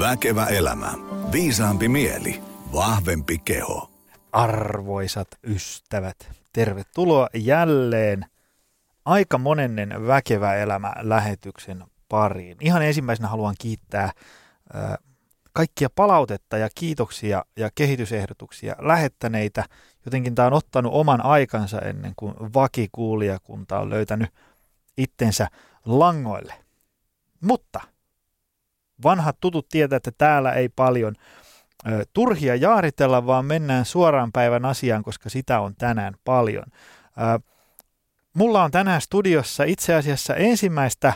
[0.00, 0.92] Väkevä elämä.
[1.32, 2.42] Viisaampi mieli.
[2.72, 3.90] Vahvempi keho.
[4.32, 6.16] Arvoisat ystävät,
[6.52, 8.26] tervetuloa jälleen
[9.04, 12.56] aika monennen Väkevä elämä lähetyksen pariin.
[12.60, 14.12] Ihan ensimmäisenä haluan kiittää
[15.52, 19.64] kaikkia palautetta ja kiitoksia ja kehitysehdotuksia lähettäneitä.
[20.04, 24.30] Jotenkin tämä on ottanut oman aikansa ennen kuin vakikuulijakunta on löytänyt
[24.96, 25.48] itsensä
[25.84, 26.54] langoille.
[27.40, 27.80] Mutta
[29.02, 31.14] vanhat tutut tietää, että täällä ei paljon
[31.88, 36.64] ö, turhia jaaritella, vaan mennään suoraan päivän asiaan, koska sitä on tänään paljon.
[36.66, 37.40] Ö,
[38.34, 41.12] mulla on tänään studiossa itse asiassa ensimmäistä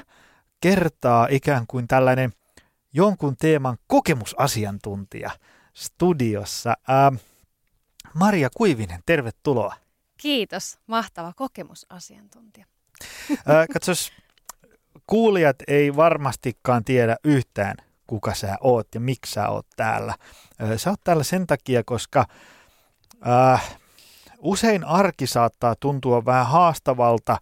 [0.60, 2.32] kertaa ikään kuin tällainen
[2.92, 5.30] jonkun teeman kokemusasiantuntija
[5.74, 6.74] studiossa.
[6.88, 7.18] Ö,
[8.14, 9.74] Maria Kuivinen, tervetuloa.
[10.16, 12.66] Kiitos, mahtava kokemusasiantuntija.
[13.72, 14.12] katsos,
[15.06, 17.76] kuulijat ei varmastikaan tiedä yhtään,
[18.06, 20.14] kuka sä oot ja miksi sä oot täällä.
[20.76, 22.24] Sä oot täällä sen takia, koska
[23.28, 23.78] äh,
[24.38, 27.38] usein arki saattaa tuntua vähän haastavalta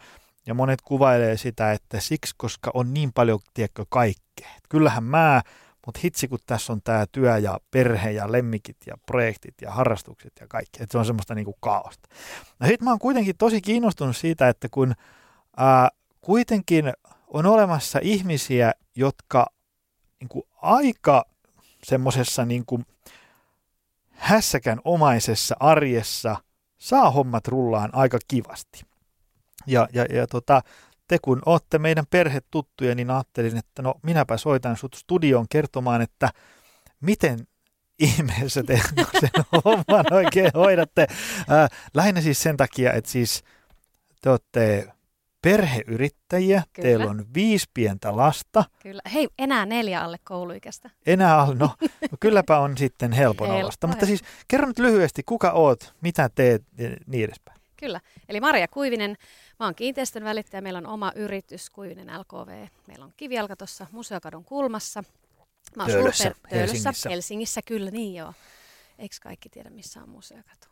[0.47, 4.49] ja monet kuvailee sitä, että siksi, koska on niin paljon, tiedätkö, kaikkea.
[4.69, 5.43] Kyllähän mä,
[5.87, 10.33] mutta hitsi kun tässä on tämä työ ja perhe ja lemmikit ja projektit ja harrastukset
[10.41, 12.09] ja kaikki, että se on semmoista niinku kaaosta.
[12.61, 14.95] No sit mä oon kuitenkin tosi kiinnostunut siitä, että kun
[15.57, 15.89] ää,
[16.21, 16.93] kuitenkin
[17.33, 19.47] on olemassa ihmisiä, jotka
[20.21, 21.25] niin kuin aika
[21.85, 22.65] semmoisessa niin
[24.11, 26.37] hässäkän omaisessa arjessa
[26.79, 28.83] saa hommat rullaan aika kivasti.
[29.67, 30.63] Ja, ja, ja tota,
[31.09, 36.31] te kun olette meidän perhetuttuja, niin ajattelin, että no minäpä soitan sut studioon kertomaan, että
[37.01, 37.47] miten
[37.99, 38.81] ihmeessä te
[39.21, 41.07] sen homman oikein hoidatte.
[41.11, 43.45] Äh, lähinnä siis sen takia, että siis
[44.21, 44.93] te olette
[45.43, 46.89] perheyrittäjiä, Kyllä.
[46.89, 48.65] teillä on viisi pientä lasta.
[48.83, 49.03] Kyllä.
[49.13, 50.91] Hei, enää neljä alle kouluikäistä.
[51.07, 53.87] Enää alle, no, no kylläpä on sitten helpon olasta.
[53.87, 57.61] Mutta siis kerro nyt lyhyesti, kuka oot, mitä teet ja niin edespäin.
[57.77, 59.17] Kyllä, eli Maria Kuivinen,
[59.61, 62.67] mä oon kiinteistön välittäjä, meillä on oma yritys Kuivinen LKV.
[62.87, 65.05] Meillä on kivijalka tuossa Museokadun kulmassa.
[65.77, 67.09] Mä oon Töölössä, Töölössä, Helsingissä.
[67.11, 68.33] Helsingissä, kyllä niin joo.
[68.99, 70.69] Eikö kaikki tiedä, missä on Museokatu?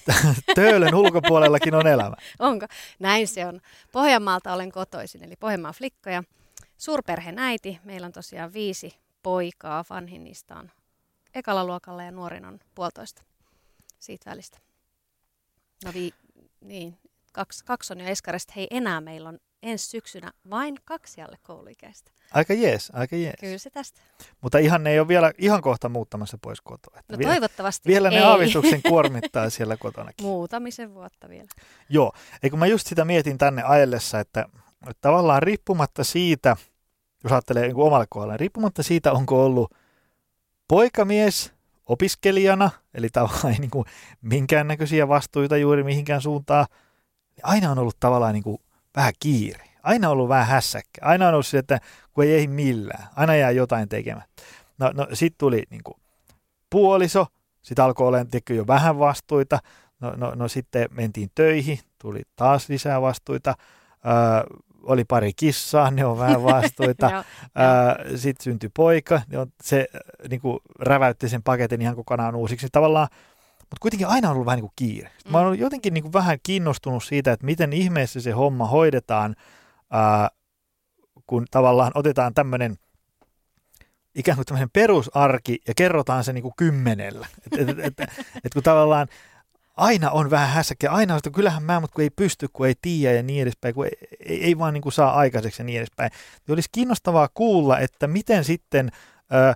[0.54, 2.16] Töölön ulkopuolellakin on elämä.
[2.38, 2.66] Onko?
[2.98, 3.60] Näin se on.
[3.92, 6.24] Pohjanmaalta olen kotoisin, eli Pohjanmaan flikkoja.
[6.78, 7.80] Suurperheen äiti.
[7.84, 9.84] Meillä on tosiaan viisi poikaa.
[9.90, 10.70] Vanhin niistä on
[11.34, 13.22] ekalla luokalla ja nuorin on puolitoista
[13.98, 14.58] siitä välistä.
[15.84, 16.14] No vi,
[16.60, 16.98] niin,
[17.32, 18.52] kaksi, kaksi on jo eskarista.
[18.56, 22.10] Hei, enää meillä on ensi syksynä vain kaksi alle kouluikäistä.
[22.34, 23.34] Aika jees, aika jees.
[23.40, 24.00] Kyllä se tästä.
[24.40, 26.96] Mutta ihan ne ei ole vielä ihan kohta muuttamassa pois kotoa.
[26.98, 28.14] Että no vielä, toivottavasti Vielä ei.
[28.14, 30.26] ne aavistuksen kuormittaa siellä kotonakin.
[30.26, 31.48] Muutamisen vuotta vielä.
[31.88, 32.12] Joo,
[32.42, 34.44] eikö mä just sitä mietin tänne ajellessa, että,
[34.82, 36.56] että tavallaan riippumatta siitä,
[37.24, 39.74] jos ajattelee niin omalle kohdalle, riippumatta siitä, onko ollut
[40.68, 41.52] poikamies
[41.86, 43.84] opiskelijana, eli tavallaan ei niin kuin
[44.22, 46.66] minkäännäköisiä vastuita juuri mihinkään suuntaan,
[47.36, 48.58] niin aina on ollut tavallaan niin kuin
[48.96, 49.64] vähän kiire.
[49.82, 51.00] Aina on ollut vähän hässäkkä.
[51.02, 51.78] Aina on ollut se, että
[52.12, 53.08] kun ei ehdi millään.
[53.16, 54.42] Aina jää jotain tekemättä.
[54.78, 55.96] No, no sitten tuli niin kuin,
[56.70, 57.26] puoliso.
[57.62, 58.18] Sitten alkoi olla
[58.50, 59.58] jo vähän vastuita.
[60.00, 61.78] No, no, no sitten mentiin töihin.
[61.98, 63.54] Tuli taas lisää vastuita.
[64.06, 67.24] Öö, oli pari kissaa, ne on vähän vastuita.
[68.16, 69.20] sitten syntyi poika,
[69.62, 69.86] se
[70.30, 72.68] niin kuin, räväytti sen paketin ihan kokonaan uusiksi.
[72.72, 73.08] Tavallaan
[73.72, 75.10] mutta kuitenkin aina on ollut vähän niin kuin kiire.
[75.24, 75.32] Mm.
[75.32, 79.36] Mä oon jotenkin niin kuin vähän kiinnostunut siitä, että miten ihmeessä se homma hoidetaan,
[79.90, 80.30] ää,
[81.26, 82.76] kun tavallaan otetaan tämmöinen
[84.14, 87.26] ikään kuin tämmöinen perusarki ja kerrotaan se niin kuin kymmenellä.
[87.52, 88.10] Et, et, et, et,
[88.44, 89.08] et kun tavallaan
[89.76, 92.74] aina on vähän hässäkkä, aina on, että kyllähän mä, mutta kun ei pysty, kun ei
[92.82, 93.96] tiedä ja niin edespäin, kun ei,
[94.26, 96.10] ei, ei vaan niin kuin saa aikaiseksi ja niin edespäin.
[96.48, 98.90] Ja olisi kiinnostavaa kuulla, että miten sitten...
[99.30, 99.54] Ää,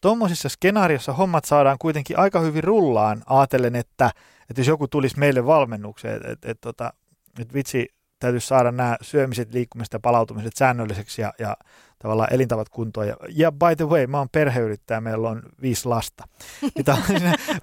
[0.00, 4.10] tuommoisessa skenaariossa hommat saadaan kuitenkin aika hyvin rullaan, ajatellen, että,
[4.50, 6.92] että jos joku tulisi meille valmennukseen, että, että, että, tota,
[7.38, 7.88] että vitsi,
[8.18, 11.56] täytyisi saada nämä syömiset, liikkumiset ja palautumiset säännölliseksi ja, ja
[11.98, 13.08] tavallaan elintavat kuntoon.
[13.08, 16.24] Ja, ja by the way, mä oon perheyrittäjä, meillä on viisi lasta.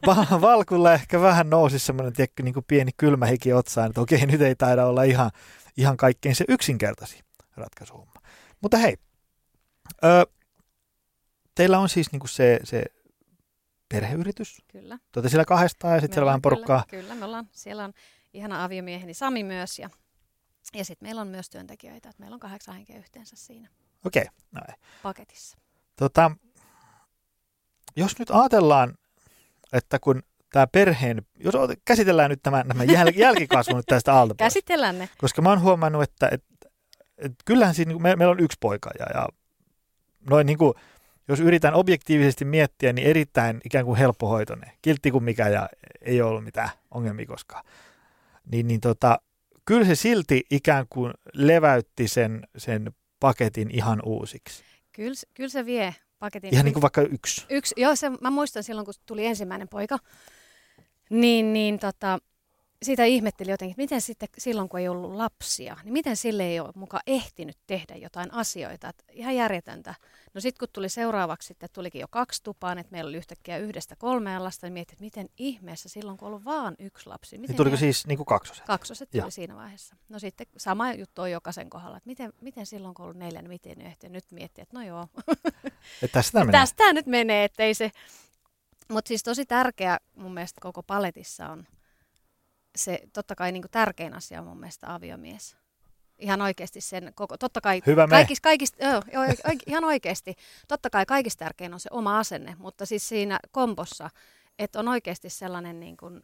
[0.41, 4.41] Valkulla ehkä vähän nousi semmoinen tiedätkö, niin kuin pieni kylmä hiki otsaan, että okei, nyt
[4.41, 5.31] ei taida olla ihan,
[5.77, 7.19] ihan kaikkein se yksinkertaisin
[7.57, 8.21] ratkaisuhomma.
[8.61, 8.97] Mutta hei,
[11.55, 12.83] teillä on siis niinku se, se
[13.89, 14.57] perheyritys.
[14.67, 14.99] Kyllä.
[15.11, 16.83] Tuota siellä kahdestaan ja sitten siellä vähän porukkaa.
[16.87, 17.49] Kyllä, kyllä, me ollaan.
[17.51, 17.93] Siellä on
[18.33, 19.89] ihana aviomieheni Sami myös ja,
[20.73, 22.09] ja sitten meillä on myös työntekijöitä.
[22.09, 23.69] Että meillä on kahdeksan henkeä yhteensä siinä
[24.05, 24.61] Okei, okay, no
[25.03, 25.57] paketissa.
[25.95, 26.31] Tota,
[27.95, 28.97] jos nyt ajatellaan,
[29.73, 31.55] että kun tämä perheen, jos
[31.85, 35.09] käsitellään nyt tämä, nämä jäl, jälkikasvu nyt tästä alta Käsitellään ne.
[35.17, 36.69] Koska mä oon huomannut, että, että,
[37.17, 39.29] että kyllähän siinä, me, meillä on yksi poika ja, ja
[40.29, 40.73] noin niin kuin
[41.27, 44.71] jos yritän objektiivisesti miettiä, niin erittäin ikään kuin helppohoitoinen.
[44.81, 45.69] Kiltti kuin mikä ja
[46.01, 47.65] ei ollut mitään ongelmia koskaan.
[48.51, 49.19] Niin, niin tota,
[49.65, 54.63] kyllä se silti ikään kuin leväytti sen, sen paketin ihan uusiksi.
[54.91, 56.53] Kyllä, kyllä se vie paketin.
[56.53, 57.45] Ihan niin kuin vaikka yksi.
[57.49, 59.97] Yksi, joo, se, mä muistan silloin, kun tuli ensimmäinen poika,
[61.09, 62.19] niin, niin tota,
[62.83, 66.59] sitä ihmetteli jotenkin, että miten sitten silloin, kun ei ollut lapsia, niin miten sille ei
[66.59, 68.89] ole muka ehtinyt tehdä jotain asioita.
[68.89, 69.95] Että ihan järjetöntä.
[70.33, 73.95] No sitten kun tuli seuraavaksi, sitten tulikin jo kaksi tupaan, että meillä oli yhtäkkiä yhdestä
[73.95, 77.37] kolmea lasta, niin mietin, että miten ihmeessä silloin, kun on ollut vaan yksi lapsi.
[77.37, 78.65] Miten niin tuliko siis niin kuin kaksoset?
[78.65, 79.95] Kaksoset tuli siinä vaiheessa.
[80.09, 83.41] No sitten sama juttu on jokaisen kohdalla, että miten, miten silloin, kun on ollut neljä,
[83.41, 85.07] niin miten ne ehtii nyt miettiä, että no joo.
[86.03, 86.51] Että tästä menee.
[86.51, 87.91] Tästä nyt menee, ettei se...
[88.89, 91.67] Mutta siis tosi tärkeä mun mielestä koko paletissa on
[92.75, 95.57] se totta kai niin kuin tärkein asia on mun mielestä aviomies.
[96.19, 99.23] Ihan oikeasti sen koko, totta kai Hyvä kaikista, kaikista, joo, joo,
[99.67, 100.35] ihan oikeasti,
[100.67, 104.09] totta kai kaikista tärkein on se oma asenne, mutta siis siinä kompossa,
[104.59, 106.21] että on oikeasti sellainen niin kuin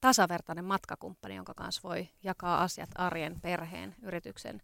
[0.00, 4.62] tasavertainen matkakumppani, jonka kanssa voi jakaa asiat arjen, perheen, yrityksen,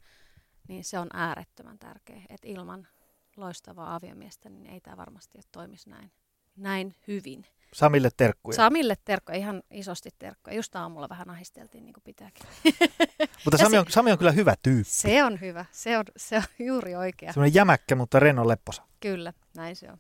[0.68, 2.22] niin se on äärettömän tärkeä.
[2.28, 2.88] Että ilman
[3.36, 6.12] loistavaa aviomiestä, niin ei tämä varmasti toimisi näin,
[6.56, 7.46] näin hyvin.
[7.72, 8.56] Samille terkkuja.
[8.56, 10.56] Samille terkkuja, ihan isosti terkkuja.
[10.56, 12.46] Just aamulla vähän ahisteltiin niin kuin pitääkin.
[13.44, 14.90] mutta Sami on, Sami on kyllä hyvä tyyppi.
[14.90, 17.32] Se on hyvä, se on, se on juuri oikea.
[17.32, 18.82] Semmoinen jämäkkä, mutta renno lepposa.
[19.00, 19.98] Kyllä, näin se on.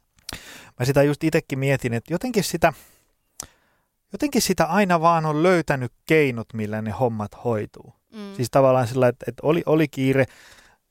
[0.78, 2.72] Mä sitä just itsekin mietin, että jotenkin sitä,
[4.12, 7.94] jotenkin sitä aina vaan on löytänyt keinot, millä ne hommat hoituu.
[8.12, 8.34] Mm.
[8.34, 10.24] Siis tavallaan sillä, että, että oli, oli kiire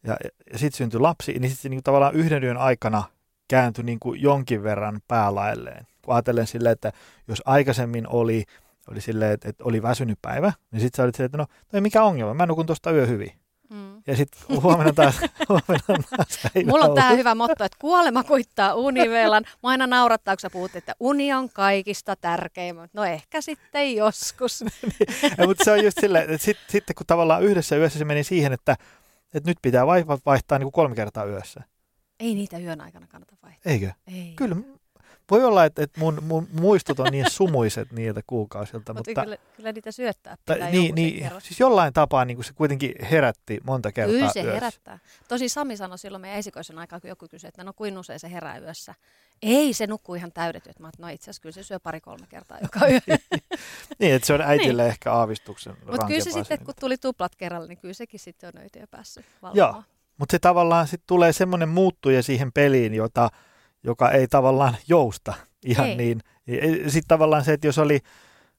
[0.03, 0.17] ja,
[0.53, 3.03] ja sitten syntyi lapsi, niin sitten niin tavallaan yhden yön aikana
[3.47, 6.91] kääntyi niin kuin jonkin verran päälailleen kun ajatellen silleen, että
[7.27, 8.43] jos aikaisemmin oli,
[8.91, 11.81] oli silleen, että, että oli väsynyt päivä, niin sitten sä olit silleen, että no, ei
[11.81, 13.31] mikään ongelma, mä nukun tuosta yö hyvin.
[13.71, 14.01] Mm.
[14.07, 15.15] Ja sitten huomenna taas,
[15.49, 19.43] huomenna taas Mulla on tähän hyvä motto, että kuolema kuittaa univelan.
[19.63, 22.87] Mä aina naurattaa, kun sä puhut, että uni on kaikista tärkeimmä.
[22.93, 24.63] No ehkä sitten joskus.
[24.81, 25.33] Niin.
[25.37, 28.23] ja, mutta se on just silleen, että sit, sitten kun tavallaan yhdessä yössä se meni
[28.23, 28.75] siihen, että,
[29.33, 31.63] että nyt pitää vaihtaa, vaihtaa niin kuin kolme kertaa yössä.
[32.19, 33.71] Ei niitä yön aikana kannata vaihtaa.
[33.71, 33.91] Eikö?
[34.07, 34.33] Ei.
[34.35, 34.55] Kyllä
[35.31, 38.93] voi olla, että, että mun, mun muistut on niin sumuiset niiltä kuukausilta.
[38.93, 42.53] mutta, mutta kyllä, kyllä niitä syöttää pitää niin, niin, Siis jollain tapaa niin kuin se
[42.53, 44.53] kuitenkin herätti monta kertaa Kyllä se yössä.
[44.53, 44.99] herättää.
[45.27, 48.31] Tosi Sami sanoi silloin meidän esikoisen aikaa, kun joku kysyi, että no kuin usein se
[48.31, 48.95] herää yössä.
[49.41, 50.79] Ei, se nukkuu ihan täydet yöt.
[50.79, 52.99] Mä no itse asiassa kyllä se syö pari-kolme kertaa joka yö.
[53.99, 54.89] niin, että se on äitille niin.
[54.89, 58.63] ehkä aavistuksen Mutta kyllä se sitten, kun tuli tuplat kerralla, niin kyllä sekin sitten on
[58.81, 59.73] jo päässyt valvomaan.
[59.73, 59.83] Joo,
[60.17, 63.29] mutta se tavallaan sitten tulee semmoinen muuttuja siihen peliin, jota,
[63.83, 65.33] joka ei tavallaan jousta
[65.65, 65.95] ihan Ei.
[65.95, 66.21] niin.
[66.87, 67.99] Sitten tavallaan se, että jos oli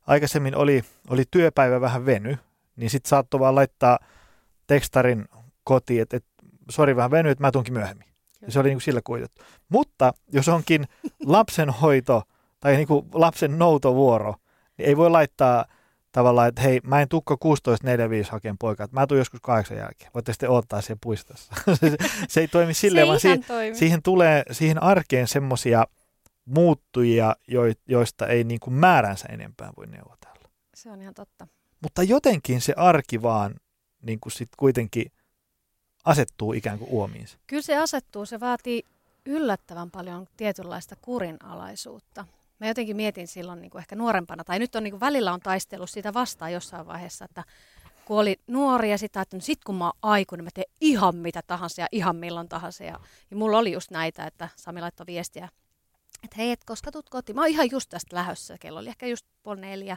[0.06, 2.38] aikaisemmin oli, oli työpäivä vähän veny,
[2.76, 3.98] niin sitten saattoi vaan laittaa
[4.66, 5.24] tekstarin
[5.64, 6.30] kotiin, että, että
[6.70, 8.08] sori vähän veny, että mä tunkin myöhemmin.
[8.40, 9.42] Ja se oli niin kuin sillä kuitattu.
[9.68, 10.84] Mutta jos onkin
[11.26, 12.22] lapsenhoito
[12.60, 14.34] tai niin kuin lapsen noutovuoro,
[14.78, 15.64] niin ei voi laittaa
[16.12, 20.10] tavallaan, että hei, mä en tukka 16.45 hakeen poikaa, mä tuun joskus kahdeksan jälkeen.
[20.14, 21.52] Voitte sitten odottaa siellä puistossa.
[21.80, 21.96] se,
[22.28, 23.44] se ei toimi silleen, vaan siihen,
[23.74, 25.86] siihen tulee siihen arkeen semmoisia–
[26.44, 27.36] muuttujia,
[27.88, 30.48] joista ei niin kuin määränsä enempää voi neuvotella.
[30.74, 31.46] Se on ihan totta.
[31.80, 33.54] Mutta jotenkin se arki vaan
[34.02, 35.12] niin kuin sit kuitenkin
[36.04, 37.38] asettuu ikään kuin uomiinsa.
[37.46, 38.26] Kyllä se asettuu.
[38.26, 38.82] Se vaatii
[39.26, 42.26] yllättävän paljon tietynlaista kurinalaisuutta.
[42.62, 45.40] Mä jotenkin mietin silloin niin kuin ehkä nuorempana, tai nyt on niin kuin välillä on
[45.40, 47.44] taistellut sitä vastaan jossain vaiheessa, että
[48.04, 51.40] kun oli nuori ja sitä, että sit kun mä oon aikuinen, mä teen ihan mitä
[51.46, 52.84] tahansa ja ihan milloin tahansa.
[52.84, 53.00] Ja,
[53.30, 55.48] ja mulla oli just näitä, että Sami laittoi viestiä
[56.24, 57.36] että hei, et koska tuut kotiin?
[57.36, 58.56] Mä oon ihan just tästä lähössä.
[58.60, 59.96] Kello oli ehkä just puoli neljä.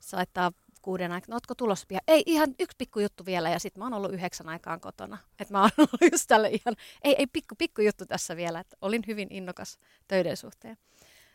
[0.00, 2.00] Se laittaa kuuden aikaa, no ootko tulossa pian?
[2.08, 5.18] Ei, ihan yksi pikku juttu vielä ja sitten mä oon ollut yhdeksän aikaan kotona.
[5.38, 8.76] Että mä oon ollut just tälle ihan, ei, ei pikku, pikku juttu tässä vielä, että
[8.80, 10.76] olin hyvin innokas töiden suhteen.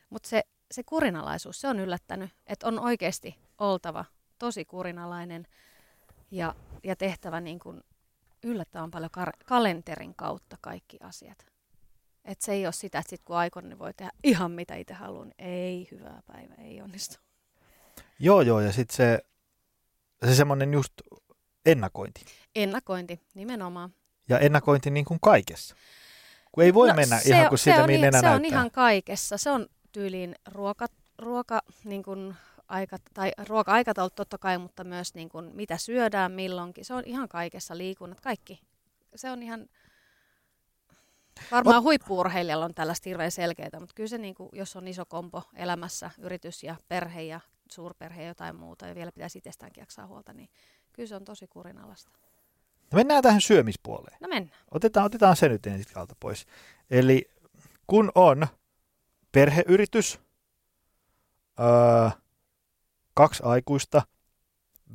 [0.09, 4.05] Mutta se, se kurinalaisuus, se on yllättänyt, että on oikeasti oltava
[4.39, 5.47] tosi kurinalainen
[6.31, 7.81] ja, ja tehtävä niin kuin
[8.43, 11.45] yllättävän paljon kar- kalenterin kautta kaikki asiat.
[12.25, 14.93] Että se ei ole sitä, että sit kun aikoina niin voi tehdä ihan mitä itse
[14.93, 17.17] haluaa, niin ei hyvää päivä, ei onnistu.
[18.19, 19.19] Joo, joo, ja sitten se,
[20.25, 20.93] se semmoinen just
[21.65, 22.25] ennakointi.
[22.55, 23.93] Ennakointi, nimenomaan.
[24.29, 25.75] Ja ennakointi niin kuin kaikessa.
[26.51, 28.33] Kun ei voi no, mennä ihan kuin sitä, enää Se näyttää.
[28.35, 29.37] on ihan kaikessa.
[29.37, 30.85] Se on tyyliin ruoka,
[31.17, 32.35] ruoka niin kuin
[32.67, 36.85] aika, tai ruoka-aikataulut totta kai, mutta myös niin kuin mitä syödään milloinkin.
[36.85, 38.61] Se on ihan kaikessa liikunnat, kaikki.
[39.15, 39.67] Se on ihan
[41.51, 41.83] Varmaan Ot...
[41.83, 46.11] huippuurheilijalla on tällaista hirveän selkeää, mutta kyllä se, niin kuin, jos on iso kompo elämässä,
[46.17, 47.39] yritys ja perhe ja
[47.71, 50.49] suurperhe ja jotain muuta, ja vielä pitäisi itsestäänkin jaksaa huolta, niin
[50.93, 52.11] kyllä se on tosi kurinalasta.
[52.91, 54.17] No mennään tähän syömispuoleen.
[54.19, 54.59] No mennään.
[54.71, 56.45] Otetaan, otetaan se nyt ensin alta pois.
[56.89, 57.31] Eli
[57.87, 58.47] kun on
[59.31, 60.19] perheyritys,
[61.59, 62.09] öö,
[63.13, 64.01] kaksi aikuista,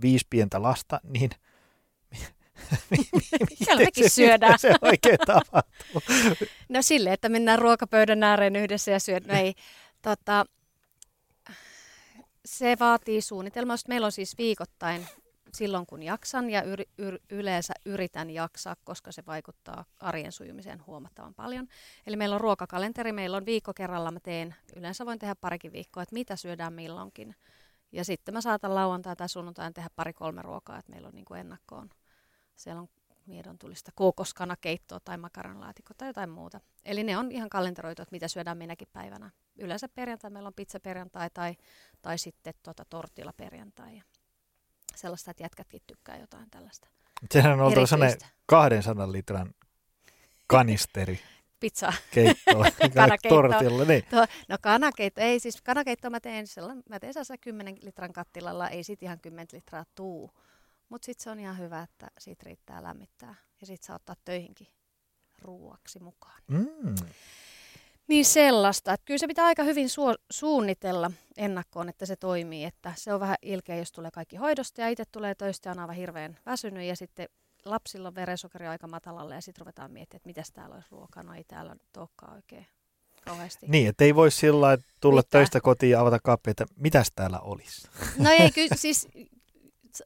[0.02, 1.30] viisi pientä lasta, niin
[3.64, 4.58] Siellä mekin syödään.
[4.58, 6.02] se oikein tapahtuu?
[6.68, 9.36] No sille, että mennään ruokapöydän ääreen yhdessä ja syödään.
[9.36, 9.54] No ei,
[10.02, 10.44] tota,
[12.44, 13.76] se vaatii suunnitelmaa.
[13.88, 15.06] Meillä on siis viikoittain
[15.56, 21.34] silloin, kun jaksan ja yr, yr, yleensä yritän jaksaa, koska se vaikuttaa arjen sujumiseen huomattavan
[21.34, 21.68] paljon.
[22.06, 26.02] Eli meillä on ruokakalenteri, meillä on viikko kerralla, mä teen, yleensä voin tehdä parikin viikkoa,
[26.02, 27.36] että mitä syödään milloinkin.
[27.92, 31.40] Ja sitten mä saatan lauantai tai sunnuntain tehdä pari-kolme ruokaa, että meillä on niin kuin
[31.40, 31.90] ennakkoon.
[32.56, 32.88] Siellä on
[33.26, 36.60] miedon tulista kokoskanakeittoa tai makaronlaatikko tai jotain muuta.
[36.84, 39.30] Eli ne on ihan kalenteroitu, että mitä syödään minäkin päivänä.
[39.58, 41.56] Yleensä perjantai meillä on pizzaperjantai tai,
[42.02, 44.02] tai sitten tuota tortilla perjantai.
[44.96, 46.88] Sellaista, että jätkätkin tykkää jotain tällaista.
[47.30, 49.54] Sehän on oltava sellainen 200 litran
[50.46, 51.20] kanisteri.
[51.60, 51.92] Pizza.
[52.10, 52.64] Keittoa,
[53.28, 53.84] tortilla.
[53.84, 54.04] Niin.
[54.10, 58.68] To, no kanakeitto, ei siis kanakeitto mä teen, sellainen, mä teen sellaisen 10 litran kattilalla,
[58.68, 60.30] ei sit ihan 10 litraa tuu.
[60.88, 64.68] Mutta sitten se on ihan hyvä, että siitä riittää lämmittää ja sitten saa ottaa töihinkin
[65.42, 66.42] ruuaksi mukaan.
[66.48, 66.94] Mm.
[68.08, 72.64] Niin sellaista, että kyllä se pitää aika hyvin su- suunnitella ennakkoon, että se toimii.
[72.64, 75.78] Että se on vähän ilkeä, jos tulee kaikki hoidosta ja itse tulee töistä ja on
[75.78, 77.28] aivan hirveän väsynyt ja sitten
[77.64, 81.22] lapsilla on verensokeri aika matalalle ja sitten ruvetaan miettimään, että mitäs täällä olisi ruokaa.
[81.22, 82.66] No ei täällä nyt olekaan oikein
[83.24, 83.66] kauheasti.
[83.68, 85.30] Niin, että ei voi sillä tulla Mitä?
[85.30, 87.88] töistä kotiin ja avata kaapia, että mitäs täällä olisi.
[88.18, 89.08] No ei, kyllä siis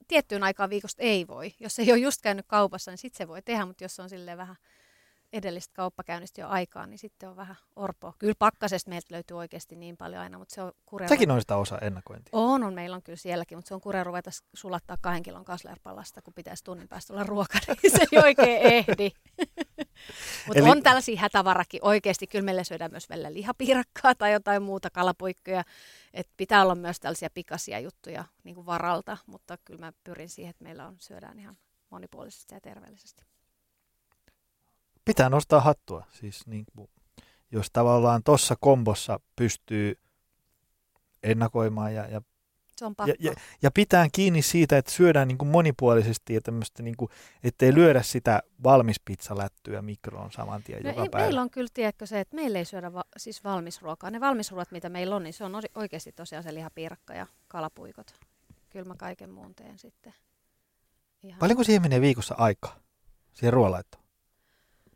[0.09, 1.55] tiettyyn aikaan viikosta ei voi.
[1.61, 4.39] Jos ei ole just käynyt kaupassa, niin sitten se voi tehdä, mutta jos on silleen
[4.39, 4.57] vähän
[5.33, 8.15] edellistä kauppakäynnistä jo aikaa, niin sitten on vähän orpo.
[8.19, 11.09] Kyllä pakkasesta meiltä löytyy oikeasti niin paljon aina, mutta se on kurja.
[11.09, 12.31] Sekin on sitä osa ennakointia.
[12.33, 16.23] On, on, meillä on kyllä sielläkin, mutta se on kurja ruveta sulattaa kahden kilon kaslerpalasta,
[16.23, 19.11] kun pitäisi tunnin päästä olla ruoka, niin se ei oikein ehdi.
[20.47, 20.69] mutta Eli...
[20.69, 22.27] on tällaisia hätävarakin oikeasti.
[22.27, 25.65] Kyllä meillä syödään myös välillä lihapiirakkaa tai jotain muuta kalapuikkoja.
[26.15, 30.51] Et pitää olla myös tällaisia pikaisia juttuja niin kuin varalta, mutta kyllä mä pyrin siihen,
[30.51, 31.57] että meillä on syödään ihan
[31.91, 33.25] monipuolisesti ja terveellisesti
[35.05, 36.07] pitää nostaa hattua.
[36.13, 36.91] Siis niin kuin,
[37.53, 39.99] jos tavallaan tuossa kombossa pystyy
[41.23, 42.23] ennakoimaan ja, ja,
[42.77, 46.83] se on ja, ja, ja pitää kiinni siitä, että syödään niin kuin monipuolisesti ja tämmöistä,
[46.83, 47.11] niin kuin,
[47.45, 51.27] ettei lyödä sitä valmispizzalättyä mikroon saman tien no joka ei, päivä.
[51.27, 54.11] Meillä on kyllä, tiedätkö se, että meillä ei syödä va- siis valmisruokaa.
[54.11, 58.15] Ne valmisruoat, mitä meillä on, niin se on oikeasti tosiaan se lihapiirakka ja kalapuikot.
[58.71, 60.15] Kyllä mä kaiken muun teen sitten.
[61.23, 61.39] Ihan.
[61.39, 62.77] Paljonko siihen menee viikossa aikaa,
[63.33, 64.05] siihen ruoanlaittoon?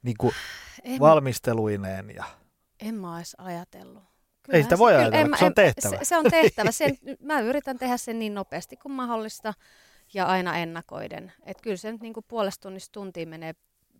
[0.04, 0.34] Niin kuin
[0.82, 2.10] en, valmisteluineen.
[2.10, 2.24] Ja...
[2.80, 4.02] En mä edes ajatellut.
[4.42, 5.96] Kyllähän Ei sitä voi se, ajatella, en, se on tehtävä.
[5.96, 6.72] Se, se on tehtävä.
[6.82, 9.54] Sen, mä yritän tehdä sen niin nopeasti kuin mahdollista
[10.14, 11.32] ja aina ennakoiden.
[11.42, 13.54] Et kyllä se nyt niin kuin puolesta tunnista tuntiin menee,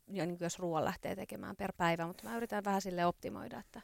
[0.06, 3.80] niin jos ruoan lähtee tekemään per päivä, mutta mä yritän vähän sille optimoida, että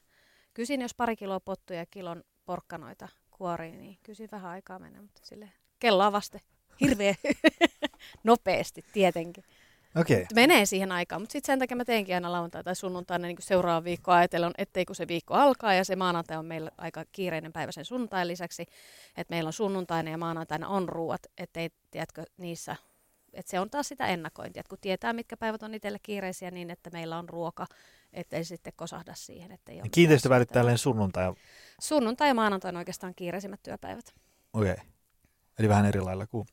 [0.55, 5.21] kysin jos pari kiloa pottuja ja kilon porkkanoita kuoriin, niin kysin vähän aikaa menee, mutta
[5.25, 6.41] sille kelloa vaste
[6.81, 7.15] hirveän
[8.25, 9.45] nopeasti tietenkin.
[9.97, 10.26] Okay.
[10.35, 13.85] Menee siihen aikaan, mutta sitten sen takia mä teenkin aina lauantai tai sunnuntaina niin seuraava
[13.85, 17.73] viikko ajatellen, ettei kun se viikko alkaa ja se maanantai on meillä aika kiireinen päivä
[17.73, 18.62] sen sunnuntain lisäksi,
[19.16, 22.76] että meillä on sunnuntaina ja maanantaina on ruuat, ettei tiedätkö niissä,
[23.32, 26.70] että se on taas sitä ennakointia, että kun tietää mitkä päivät on itselle kiireisiä niin,
[26.70, 27.66] että meillä on ruoka,
[28.12, 29.52] ettei sitten kosahda siihen.
[29.52, 31.35] Ettei ole kiinteistövälit tälleen sunnuntai?
[31.80, 34.14] Sunnuntai ja maanantai on oikeastaan kiireisimmät työpäivät.
[34.52, 34.85] Okei, okay.
[35.59, 36.47] eli vähän eri lailla kuin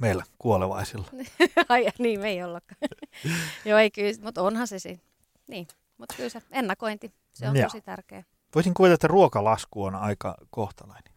[0.00, 1.08] Meillä kuolevaisilla.
[1.68, 2.78] Ai niin, me ei ollakaan.
[3.64, 5.02] Joo, ei kyllä, mutta onhan se siinä.
[5.48, 5.66] Niin,
[5.98, 7.64] mutta kyllä se ennakointi, se on ja.
[7.64, 8.24] tosi tärkeä.
[8.54, 11.12] Voisin kuvitella, että ruokalasku on aika kohtalainen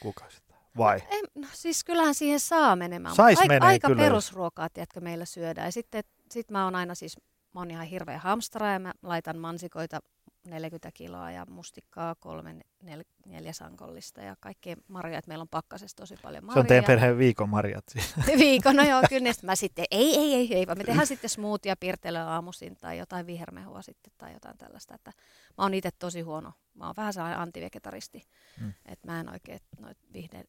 [0.00, 0.62] kuukausittain.
[0.76, 1.02] Vai?
[1.10, 3.14] En, no siis kyllähän siihen saa menemään.
[3.14, 4.02] Sais aika, menee, aika kyllä.
[4.02, 5.66] perusruokaa, tiedätkö, meillä syödään.
[5.66, 7.16] Ja sitten sit mä oon aina siis,
[7.54, 10.00] mä oon ihan hirveä hamstara ja mä laitan mansikoita
[10.48, 15.20] 40 kiloa ja mustikkaa kolme, nel, neljä sankollista ja kaikkea marjaa.
[15.26, 16.54] Meillä on pakkasessa tosi paljon marjaa.
[16.54, 18.14] Se on teidän perheen viikon marjat siis.
[18.38, 19.32] Viikon, no joo, kyllä.
[19.42, 23.26] Mä sitten, ei, ei, ei, ei, vaan me tehdään sitten smoothia pirtelöä aamuisin tai jotain
[23.26, 24.94] vihermehua sitten tai jotain tällaista.
[24.94, 25.12] Että
[25.58, 26.52] mä oon itse tosi huono.
[26.74, 28.22] Mä oon vähän sellainen antivegetaristi,
[28.60, 28.72] mm.
[28.86, 29.98] että mä en oikein noit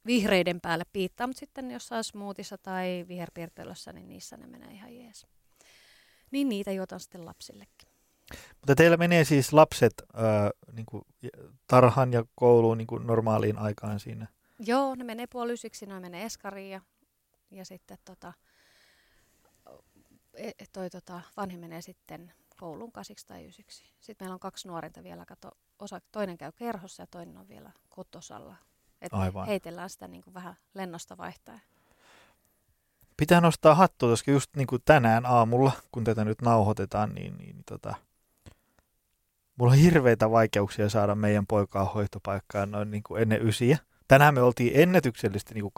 [0.05, 5.27] vihreiden päälle piittaa, mutta sitten jossain smoothissa tai viherpirtelössä, niin niissä ne menee ihan jees.
[6.31, 7.92] Niin niitä juotan sitten lapsillekin.
[8.55, 11.03] Mutta teillä menee siis lapset äh, niin kuin
[11.67, 14.27] tarhan ja kouluun niin kuin normaaliin aikaan siinä?
[14.59, 16.81] Joo, ne menee puoli ysiksi, ne menee eskariin ja,
[17.51, 18.33] ja sitten tota,
[20.33, 23.85] e, toi, tota, vanhin menee sitten kouluun kasiksi tai ysiksi.
[23.99, 27.71] Sitten meillä on kaksi nuorinta vielä, kato, osa, toinen käy kerhossa ja toinen on vielä
[27.89, 28.55] kotosalla.
[29.01, 29.47] Et Aivan.
[29.47, 31.59] heitellään sitä niin kuin vähän lennosta vaihtaa.
[33.17, 37.63] Pitää nostaa hattua, koska just niin kuin tänään aamulla, kun tätä nyt nauhoitetaan, niin, niin
[37.65, 37.95] tota,
[39.55, 43.77] mulla on hirveitä vaikeuksia saada meidän poikaa hoitopaikkaan noin niin kuin ennen ysiä.
[44.07, 45.73] Tänään me oltiin ennätyksellisesti niin kuin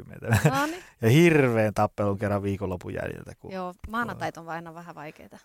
[0.00, 0.82] 8.20 No niin.
[1.02, 3.32] ja hirveän tappelun kerran viikonlopun jäljiltä.
[3.40, 5.38] Kun, Joo, maanantait on aina vähän vaikeita.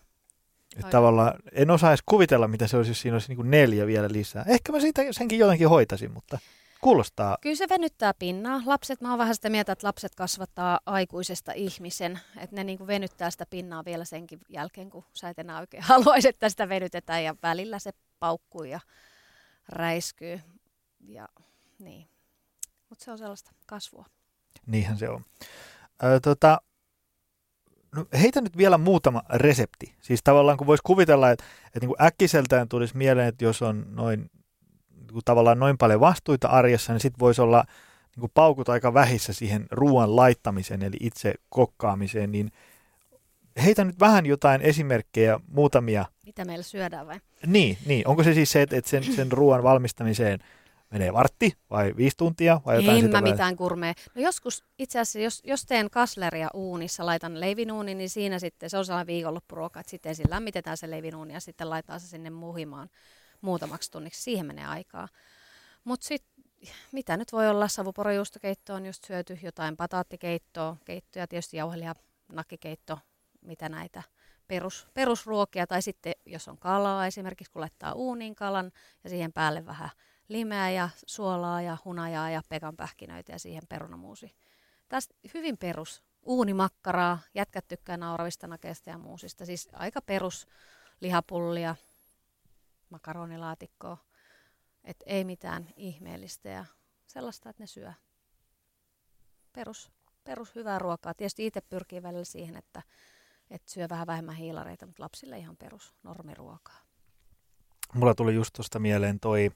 [0.76, 3.86] että tavallaan en osaa edes kuvitella, mitä se olisi, jos siinä olisi niin kuin neljä
[3.86, 4.44] vielä lisää.
[4.48, 6.38] Ehkä mä siitä senkin jotenkin hoitasin, mutta
[6.80, 7.38] kuulostaa.
[7.40, 8.62] Kyllä se venyttää pinnaa.
[8.66, 12.20] Lapset, mä oon vähän sitä mieltä, että lapset kasvattaa aikuisesta ihmisen.
[12.36, 15.82] Että ne niin kuin venyttää sitä pinnaa vielä senkin jälkeen, kun sä et enää oikein
[15.92, 17.24] haluaisi, että sitä venytetään.
[17.24, 18.80] Ja välillä se paukkuu ja
[19.68, 20.40] räiskyy.
[21.00, 21.28] Ja
[21.78, 22.08] niin.
[22.88, 24.06] Mutta se on sellaista kasvua.
[24.66, 25.24] Niinhän se on.
[26.02, 26.60] Ö, tota,
[27.96, 29.94] no, heitä nyt vielä muutama resepti.
[30.00, 33.84] Siis tavallaan kun voisi kuvitella, että, että niin kuin äkkiseltään tulisi mieleen, että jos on
[33.88, 34.30] noin,
[35.12, 37.64] kuin tavallaan noin paljon vastuita arjessa, niin sitten voisi olla
[38.16, 42.52] niin kuin paukut aika vähissä siihen ruoan laittamiseen, eli itse kokkaamiseen, niin
[43.64, 46.04] heitä nyt vähän jotain esimerkkejä, muutamia.
[46.26, 47.20] Mitä meillä syödään vai?
[47.46, 48.08] Niin, niin.
[48.08, 50.38] onko se siis se, että että sen, sen ruoan valmistamiseen
[50.90, 53.92] menee vartti vai viisi tuntia vai jotain en sitä mä vai- mitään kurmea.
[54.14, 58.78] No joskus itse asiassa, jos, jos teen kasleria uunissa, laitan leivinuunin, niin siinä sitten, se
[58.78, 62.88] on sellainen viikonloppuruoka, että sitten ensin lämmitetään se leivinuuni ja sitten laitetaan se sinne muhimaan
[63.40, 64.22] muutamaksi tunniksi.
[64.22, 65.08] Siihen menee aikaa.
[65.84, 66.44] Mutta sitten,
[66.92, 71.94] mitä nyt voi olla, savuporojuustokeitto on just syöty, jotain pataattikeittoa, keittoja, tietysti jauhelia,
[72.32, 72.98] nakkikeitto,
[73.40, 74.02] mitä näitä
[74.48, 75.66] perus, perusruokia.
[75.66, 78.72] Tai sitten, jos on kalaa esimerkiksi, kun laittaa uuniin kalan
[79.04, 79.90] ja siihen päälle vähän
[80.28, 84.34] limeä ja suolaa ja hunajaa ja pekanpähkinöitä ja siihen perunamuusi.
[84.88, 86.02] Tästä hyvin perus.
[86.22, 89.46] Uunimakkaraa, jätkät tykkää nauravista nakeista ja muusista.
[89.46, 90.46] Siis aika perus
[91.00, 91.76] lihapullia,
[92.90, 93.98] makaronilaatikkoa.
[94.84, 96.64] Et ei mitään ihmeellistä ja
[97.06, 97.92] sellaista, että ne syö.
[99.52, 99.92] Perus,
[100.24, 101.14] perus hyvää ruokaa.
[101.14, 102.82] Tietysti itse pyrkii välillä siihen, että,
[103.50, 106.78] että syö vähän vähemmän hiilareita, mutta lapsille ihan perus normiruokaa.
[107.94, 109.50] mulla tuli just tuosta mieleen toi,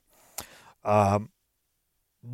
[0.70, 1.28] uh,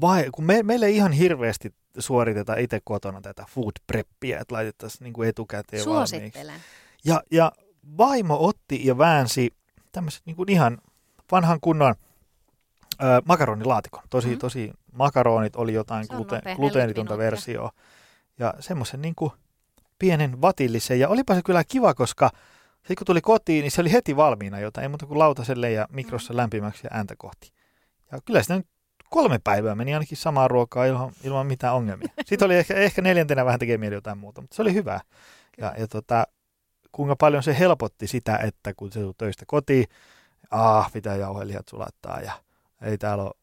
[0.01, 5.05] vai, kun me, meillä ei ihan hirveästi suoriteta itse kotona tätä food preppia, että laitettaisiin
[5.05, 6.17] niin kuin etukäteen valmiiksi.
[6.17, 6.61] Suosittelen.
[7.05, 7.53] Ja, ja
[7.99, 9.51] vaimo otti ja väänsi
[9.93, 10.79] tämmöiset niin kuin ihan
[11.33, 11.95] vanhan kunnon
[13.03, 14.03] ö, makaronilaatikon.
[14.11, 14.39] Tosi, Mhm.
[14.39, 17.71] tosi makaronit oli jotain glute, gluteenitonta 40 versioa.
[18.39, 19.33] Ja semmoisen niin kuin
[19.99, 21.01] pienen vatillisen.
[21.01, 22.31] Ja olipa se kyllä kiva, koska
[22.77, 24.83] sitten kun tuli kotiin, niin se oli heti valmiina jotain.
[24.83, 27.53] Ei muuta kuin lautaselle ja mikrossa lämpimäksi ja ääntä kohti.
[28.13, 28.67] Ja kyllä sitä nyt
[29.11, 32.09] kolme päivää meni ainakin samaa ruokaa ilman, ilman mitään ongelmia.
[32.27, 35.01] Sitten oli ehkä, ehkä neljäntenä vähän tekee mieli jotain muuta, mutta se oli hyvä.
[35.59, 36.27] Ja, ja tota,
[36.93, 39.85] kuinka paljon se helpotti sitä, että kun se tuli töistä kotiin,
[40.51, 42.33] ah, pitää jauhelihat sulattaa ja
[42.83, 43.35] ei täällä ole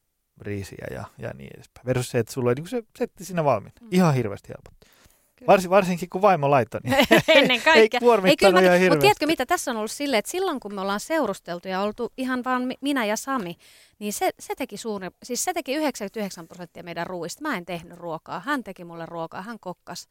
[0.42, 1.86] riisiä ja, ja niin edespäin.
[1.86, 3.76] Versus se, että sulla oli niin se setti siinä valmiina.
[3.82, 3.88] Mm.
[3.92, 4.88] Ihan hirveästi helpotti.
[5.36, 5.48] Kyllä.
[5.48, 6.96] Varsin, varsinkin kun vaimo laittoi, niin
[7.28, 7.74] Ennen ei kaikkea.
[7.74, 10.82] Ei, kyllä kuormittanut ihan mutta tiedätkö mitä, tässä on ollut silleen, että silloin kun me
[10.82, 13.56] ollaan seurusteltu ja oltu ihan vaan mi- minä ja Sami,
[14.00, 17.42] niin se, se teki suuri, siis se teki 99 prosenttia meidän ruuista.
[17.42, 20.08] Mä en tehnyt ruokaa, hän teki mulle ruokaa, hän kokkas.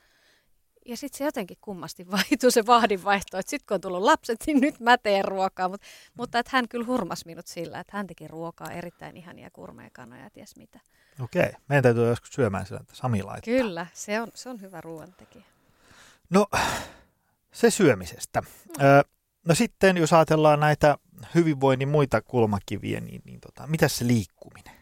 [0.84, 4.60] Ja sitten se jotenkin kummasti vaihtui se vahdinvaihto, että sitten kun on tullut lapset, niin
[4.60, 5.68] nyt mä teen ruokaa.
[5.68, 5.80] Mut,
[6.14, 10.30] mutta että hän kyllä hurmas minut sillä, että hän teki ruokaa erittäin ihania kurmeekanoja ja
[10.30, 10.80] ties mitä.
[11.20, 13.54] Okei, meidän täytyy joskus syömään sillä, että Sami laittaa.
[13.54, 15.44] Kyllä, se on, se on hyvä ruoantekijä.
[16.30, 16.46] No,
[17.52, 18.42] se syömisestä.
[18.82, 19.04] Ö,
[19.48, 20.98] no sitten, jos ajatellaan näitä
[21.34, 24.74] hyvinvoinnin muita kulmakiviä, niin, niin tota, mitä se liikkuminen?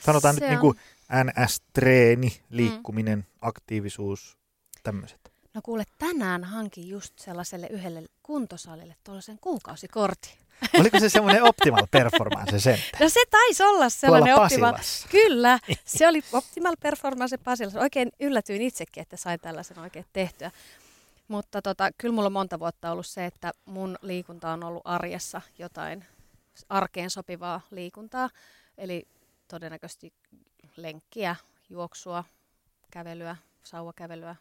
[0.00, 0.76] Sanotaan Se nyt on- niin kuin
[1.24, 4.38] NS-treeni, liikkuminen, aktiivisuus,
[4.82, 5.32] tämmöiset.
[5.54, 10.32] No kuule, tänään hankin just sellaiselle yhdelle kuntosalille tuollaisen kuukausikortin.
[10.80, 13.00] Oliko se semmoinen optimal performance center?
[13.00, 14.74] No se taisi olla sellainen optimal.
[15.10, 17.80] Kyllä, se oli optimal performance Pasilassa.
[17.80, 20.50] Oikein yllätyin itsekin, että sain tällaisen oikein tehtyä.
[21.28, 25.40] Mutta tota, kyllä mulla on monta vuotta ollut se, että mun liikunta on ollut arjessa
[25.58, 26.04] jotain
[26.68, 28.30] arkeen sopivaa liikuntaa.
[28.78, 29.08] Eli
[29.48, 30.12] todennäköisesti
[30.76, 31.36] lenkkiä,
[31.70, 32.24] juoksua,
[32.90, 34.36] kävelyä, sauvakävelyä,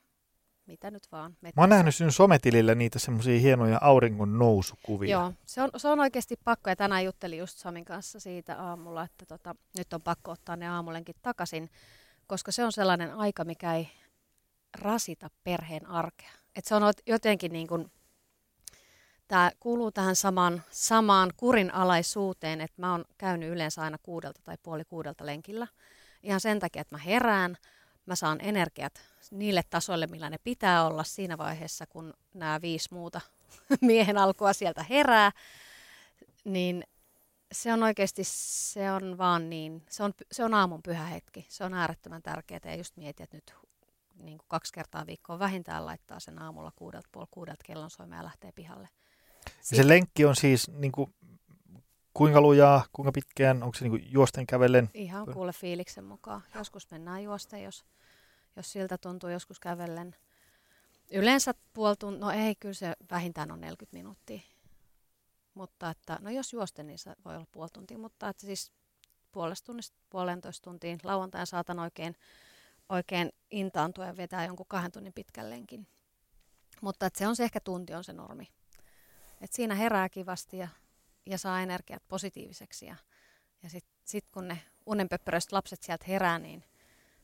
[0.66, 1.38] mitä nyt vaan.
[1.42, 5.12] Mä oon nähnyt sinun sometilillä niitä semmoisia hienoja auringon nousukuvia.
[5.12, 6.70] Joo, se on, se on oikeasti pakko.
[6.70, 10.68] Ja tänään juttelin just Samin kanssa siitä aamulla, että tota, nyt on pakko ottaa ne
[10.68, 11.70] aamulenkin takaisin,
[12.28, 13.90] koska se on sellainen aika, mikä ei
[14.82, 16.32] rasita perheen arkea.
[16.56, 17.92] Et se on ot- jotenkin niin kuin,
[19.28, 24.86] tämä kuuluu tähän samaan, samaan kurinalaisuuteen, että mä oon käynyt yleensä aina kuudelta tai puoli
[24.86, 25.68] kuudelta lenkillä.
[26.24, 27.58] Ihan sen takia, että mä herään,
[28.12, 28.94] mä saan energiat
[29.32, 33.22] niille tasoille, millä ne pitää olla siinä vaiheessa, kun nämä viisi muuta
[33.82, 35.32] miehen alkua sieltä herää,
[36.46, 36.84] niin
[37.52, 41.46] se on oikeasti, se on vaan niin, se on, se on aamun pyhä hetki.
[41.50, 43.54] Se on äärettömän tärkeää ja just mietin, että nyt
[44.24, 48.24] niin kuin kaksi kertaa viikkoa vähintään laittaa sen aamulla kuudelta, puoli kuudelta kellon soimaan ja
[48.26, 48.90] lähtee pihalle.
[49.72, 51.14] Ja se lenkki on siis, niin kuin,
[52.14, 54.90] kuinka lujaa, kuinka pitkään, onko se niin kuin juosten kävellen?
[54.94, 56.42] Ihan kuule fiiliksen mukaan.
[56.56, 57.86] Joskus mennään juosten, jos,
[58.56, 60.16] jos siltä tuntuu, joskus kävellen.
[61.12, 64.42] Yleensä puoli tuntia, no ei, kyllä se vähintään on 40 minuuttia.
[65.54, 68.72] Mutta että, no jos juosten, niin se voi olla puoli tuntia, mutta että siis
[69.32, 72.16] puolesta tunnista puolentoista tuntiin lauantaina saatan oikein,
[72.90, 75.88] oikein intaantua ja vetää jonkun kahden tunnin pitkän lenkin.
[76.82, 78.48] Mutta että se on se ehkä tunti on se normi.
[79.42, 80.68] Et siinä herää kivasti ja,
[81.26, 82.86] ja saa energiat positiiviseksi.
[82.86, 82.96] Ja,
[83.64, 86.64] ja sitten sit kun ne unenpöppöröiset lapset sieltä herää, niin,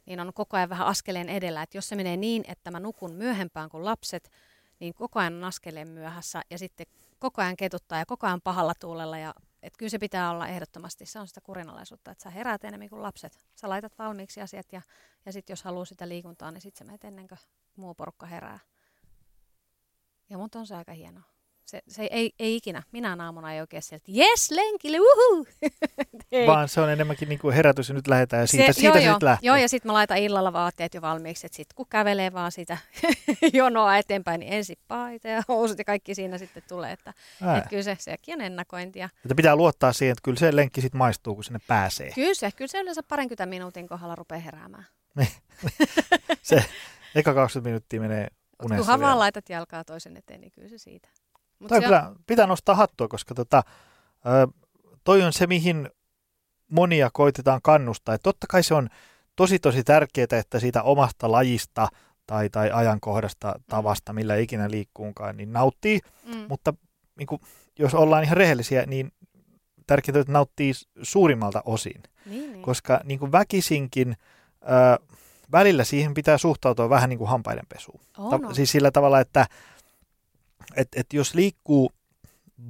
[0.07, 1.61] niin on koko ajan vähän askeleen edellä.
[1.61, 4.31] Et jos se menee niin, että mä nukun myöhempään kuin lapset,
[4.79, 6.87] niin koko ajan on askeleen myöhässä ja sitten
[7.19, 9.17] koko ajan ketuttaa ja koko ajan pahalla tuulella.
[9.17, 12.89] Ja, et kyllä se pitää olla ehdottomasti, se on sitä kurinalaisuutta, että sä heräät enemmän
[12.89, 13.39] kuin lapset.
[13.55, 14.81] Sä laitat valmiiksi asiat ja,
[15.25, 17.39] ja sitten jos haluaa sitä liikuntaa, niin sitten sä menet ennen kuin
[17.75, 18.59] muu porukka herää.
[20.29, 21.36] Ja mutta on se aika hienoa.
[21.67, 25.47] Se, se ei, ei ikinä, minä aamuna ei oikein sieltä, jes, lenkille, uhu!
[26.47, 29.05] Vaan se on enemmänkin niin kuin herätys ja nyt lähdetään ja siitä, se, siitä joo,
[29.05, 29.47] se nyt lähtee.
[29.47, 32.77] Joo, ja sitten mä laitan illalla vaatteet jo valmiiksi, että sitten kun kävelee vaan sitä
[33.53, 36.91] jonoa eteenpäin, niin ensin paita ja housut ja kaikki siinä sitten tulee.
[36.91, 37.13] Että,
[37.57, 39.09] että kyllä se, sekin on ennakointia.
[39.25, 42.11] Että pitää luottaa siihen, että kyllä se lenkki sitten maistuu, kun sinne pääsee.
[42.15, 44.85] Kyllä se, kyllä se yleensä parinkymmentä minuutin kohdalla rupeaa heräämään.
[46.41, 46.65] se
[47.15, 48.27] eka 20 minuuttia menee
[48.63, 51.09] unessa Kunhan vaan laitat jalkaa toisen eteen, niin kyllä se siitä.
[51.59, 53.63] Mut toi se kyllä, pitää nostaa hattua, koska tota,
[55.03, 55.89] toi on se, mihin
[56.71, 58.15] monia koitetaan kannustaa.
[58.15, 58.89] Et totta kai se on
[59.35, 61.87] tosi tosi tärkeää, että siitä omasta lajista
[62.27, 63.63] tai, tai ajankohdasta, mm.
[63.69, 65.99] tavasta, millä ikinä liikkuunkaan, niin nauttii.
[66.25, 66.45] Mm.
[66.49, 66.73] Mutta
[67.17, 67.41] niin kuin,
[67.79, 69.11] jos ollaan ihan rehellisiä, niin
[69.87, 72.03] tärkeää, että nauttii suurimmalta osin.
[72.25, 72.61] Niin, niin.
[72.61, 74.17] Koska niin kuin väkisinkin
[74.61, 75.05] ö,
[75.51, 78.01] välillä siihen pitää suhtautua vähän niin kuin hampaidenpesuun.
[78.17, 78.53] Oh, no.
[78.53, 79.45] Siis sillä tavalla, että
[80.75, 81.91] et, et jos liikkuu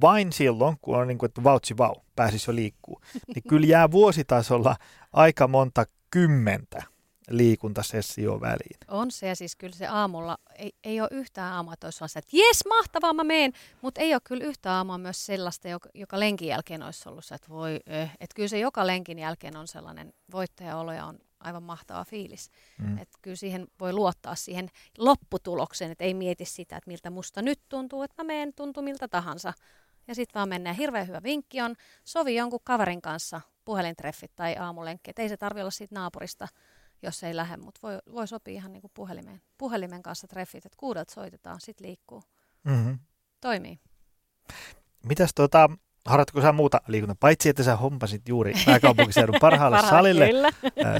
[0.00, 3.00] vain silloin, kun on niin kuin, että vautsi vau, pääsisi jo liikkuu,
[3.34, 4.76] niin kyllä jää vuositasolla
[5.12, 6.82] aika monta kymmentä
[7.30, 8.78] liikuntasessio väliin.
[8.88, 12.36] On se, ja siis kyllä se aamulla, ei, ei ole yhtään aamua, että olisi että
[12.36, 16.48] jes, mahtavaa, mä meen, mutta ei ole kyllä yhtään aamua myös sellaista, joka, joka lenkin
[16.48, 18.10] jälkeen olisi ollut se, että voi, eh.
[18.20, 22.50] että kyllä se joka lenkin jälkeen on sellainen voittajaolo ja on aivan mahtava fiilis.
[22.78, 22.98] Mm.
[22.98, 27.60] Että kyllä siihen voi luottaa siihen lopputulokseen, että ei mieti sitä, että miltä musta nyt
[27.68, 29.52] tuntuu, että mä menen tuntuu miltä tahansa.
[30.08, 30.76] Ja sitten vaan mennään.
[30.76, 31.74] Hirveän hyvä vinkki on,
[32.04, 35.10] sovi jonkun kaverin kanssa puhelintreffit tai aamulenkki.
[35.10, 36.48] Et ei se tarvi olla siitä naapurista,
[37.02, 40.76] jos ei lähde, mutta voi, voi sopia ihan niin kuin puhelimeen, puhelimen kanssa treffit, että
[40.76, 42.22] kuudelta soitetaan, sitten liikkuu.
[42.64, 42.98] Mm-hmm.
[43.40, 43.78] Toimii.
[45.06, 45.70] Mitäs tuota,
[46.08, 50.30] harjoitko sä muuta liikuntaa, paitsi että sä hompasit juuri pääkaupunkiseudun parhaalle salille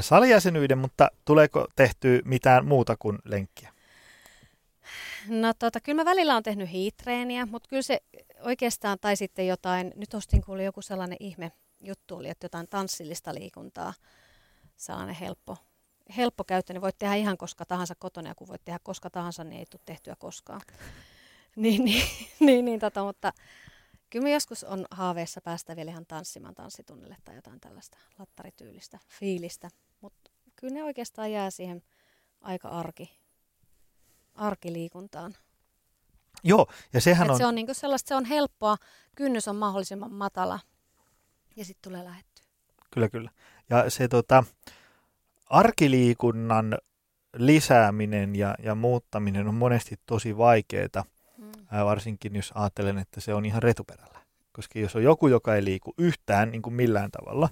[0.01, 3.73] salijäsenyyden, mutta tuleeko tehty mitään muuta kuin lenkkiä?
[5.29, 8.01] No tota, kyllä mä välillä on tehnyt hiitreeniä, mutta kyllä se
[8.41, 13.35] oikeastaan, tai sitten jotain, nyt ostin kuuli joku sellainen ihme juttu oli, että jotain tanssillista
[13.35, 13.95] liikuntaa,
[14.77, 15.57] sellainen helppo,
[16.17, 19.45] helppo käyttö, niin voit tehdä ihan koska tahansa kotona, ja kun voit tehdä koska tahansa,
[19.45, 20.61] niin ei tule tehtyä koskaan.
[21.57, 22.05] niin, niin,
[22.41, 23.33] niin, niin tota, mutta
[24.11, 29.71] Kyllä me joskus on haaveessa päästä vielä ihan tanssimaan tanssitunnille tai jotain tällaista lattarityylistä fiilistä,
[30.01, 31.83] mutta kyllä ne oikeastaan jää siihen
[32.41, 33.11] aika arki,
[34.35, 35.35] arkiliikuntaan.
[36.45, 37.39] Joo, ja sehän Et on...
[37.39, 38.77] Se on niinku sellaista, se on helppoa,
[39.15, 40.61] kynnys on mahdollisimman matala
[41.57, 42.45] ja sitten tulee lähettyä.
[42.91, 43.31] Kyllä, kyllä.
[43.71, 44.45] Ja se tota,
[45.47, 46.79] arkiliikunnan
[47.37, 51.05] lisääminen ja, ja muuttaminen on monesti tosi vaikeaa
[51.71, 54.19] Ää, varsinkin jos ajattelen, että se on ihan retuperällä.
[54.53, 57.49] Koska jos on joku, joka ei liiku yhtään niin kuin millään tavalla,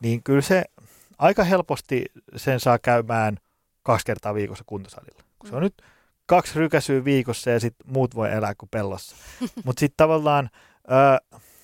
[0.00, 0.64] niin kyllä se
[1.18, 2.04] aika helposti
[2.36, 3.36] sen saa käymään
[3.82, 5.22] kaksi kertaa viikossa kuntosalilla.
[5.38, 5.64] Kun se on mm.
[5.64, 5.82] nyt
[6.26, 9.16] kaksi rykäsyä viikossa ja sitten muut voi elää kuin pellossa.
[9.64, 10.50] Mutta sitten tavallaan
[10.88, 11.18] ää,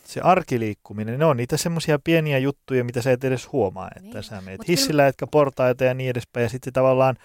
[0.05, 4.23] se arkiliikkuminen, ne on niitä semmoisia pieniä juttuja, mitä sä et edes huomaa, että niin.
[4.23, 5.07] sä meet hissillä, kyllä...
[5.07, 6.43] etkä portaita ja niin edespäin.
[6.43, 7.17] Ja sitten tavallaan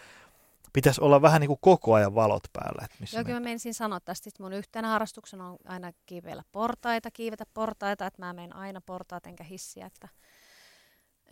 [0.73, 2.85] pitäisi olla vähän niin kuin koko ajan valot päällä.
[2.85, 6.43] Että missä Joo, kyllä mä menisin sanoa tästä, että mun yhtenä harrastuksena on aina kiiveillä
[6.51, 10.09] portaita, kiivetä portaita, että mä menen aina portaat enkä hissiä, että,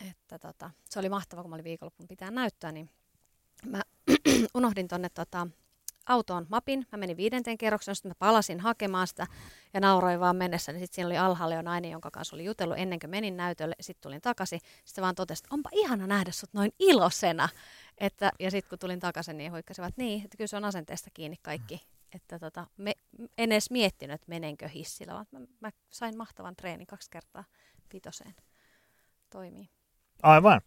[0.10, 2.90] että tota, se oli mahtava, kun mä olin viikonloppun pitää näyttää, niin
[3.66, 3.82] mä
[4.56, 5.48] unohdin tonne tota,
[6.12, 6.88] autoon mapin.
[6.92, 9.28] Mä menin viidenteen kerroksen, sitten mä palasin hakemaan sitä
[9.74, 10.72] ja nauroin vaan mennessä.
[10.72, 13.76] Niin sitten siinä oli alhaalla jo nainen, jonka kanssa oli jutellut ennen kuin menin näytölle.
[13.80, 14.60] Sitten tulin takaisin.
[14.86, 17.50] Sitten vaan totesin, että onpa ihana nähdä sut noin ilosena.
[17.98, 21.38] Että, ja sitten kun tulin takaisin, niin huikkasivat niin, että kyllä se on asenteesta kiinni
[21.42, 21.82] kaikki.
[22.16, 22.94] Että tota, me,
[23.38, 27.44] en edes miettinyt, että menenkö hissillä, vaan mä, mä sain mahtavan treenin kaksi kertaa
[27.90, 28.36] pitoseen.
[29.30, 29.70] Toimii.
[30.24, 30.62] Aivan.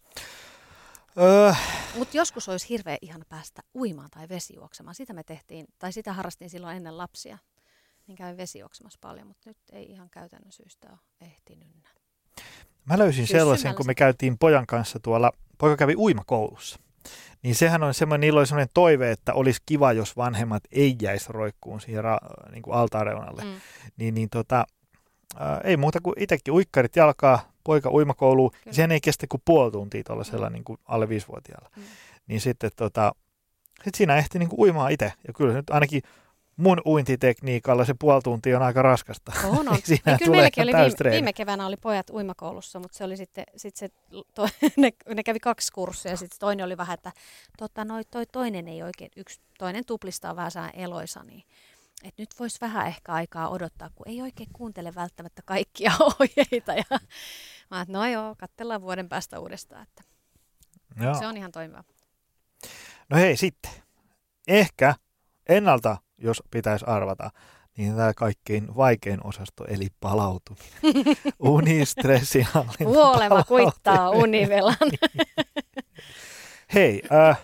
[1.19, 1.53] Öö.
[1.97, 4.95] Mutta joskus olisi hirveän ihana päästä uimaan tai vesijuoksemaan.
[4.95, 7.37] Sitä me tehtiin, tai sitä harrastin silloin ennen lapsia.
[8.07, 11.67] Niin kävin vesijuoksemassa paljon, mutta nyt ei ihan käytännön syystä ole ehtinyt.
[12.85, 16.79] Mä löysin sellaisen, kun me käytiin pojan kanssa tuolla, poika kävi uimakoulussa.
[17.43, 21.25] Niin sehän on semmoinen, niillä oli semmoinen toive, että olisi kiva, jos vanhemmat ei jäisi
[21.29, 23.43] roikkuun siihen ra- niin kuin altaareunalle.
[23.43, 23.61] Mm.
[23.97, 24.65] Niin, niin tota,
[25.39, 28.51] ää, ei muuta kuin itsekin uikkarit jalkaa, poika uimakouluun.
[28.71, 30.53] Sehän ei kestä kuin puoli tuntia tuollaisella mm.
[30.53, 31.69] niin kuin alle viisivuotiaalla.
[31.75, 31.83] Mm.
[32.27, 33.15] Niin sitten tota,
[33.83, 35.13] sit siinä ehti niin kuin uimaa itse.
[35.27, 36.01] Ja kyllä nyt ainakin
[36.57, 39.31] mun uintitekniikalla se puoli tuntia on aika raskasta.
[39.43, 39.77] On, on.
[39.83, 43.43] Siinä ja kyllä meilläkin oli viime, viime, keväänä oli pojat uimakoulussa, mutta se oli sitten,
[43.55, 43.89] sit se,
[44.33, 47.11] to, ne, ne, kävi kaksi kurssia ja sitten toinen oli vähän, että
[47.57, 51.43] tota, noi, toi toinen ei oikein, yksi toinen tuplista on vähän eloisa, niin
[52.03, 56.73] että nyt voisi vähän ehkä aikaa odottaa, kun ei oikein kuuntele välttämättä kaikkia ohjeita.
[56.73, 56.99] Ja
[57.71, 60.03] mä että no joo, katsellaan vuoden päästä uudestaan, että
[61.03, 61.13] joo.
[61.13, 61.83] se on ihan toimiva.
[63.09, 63.71] No hei sitten,
[64.47, 64.95] ehkä
[65.49, 67.31] ennalta jos pitäisi arvata,
[67.77, 70.69] niin tämä kaikkein vaikein osasto, eli palautuminen.
[71.39, 74.75] Uni, stressinhallinta, Kuolema kuittaa univelan.
[76.73, 77.41] Hei, äh,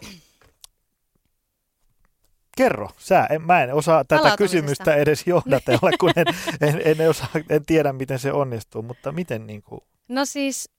[2.63, 6.25] kerro, sä, en, mä en osaa tätä kysymystä edes johdatella, kun en,
[6.61, 9.81] en, en, osaa, en tiedä, miten se onnistuu, mutta miten niin kuin...
[10.07, 10.69] No siis,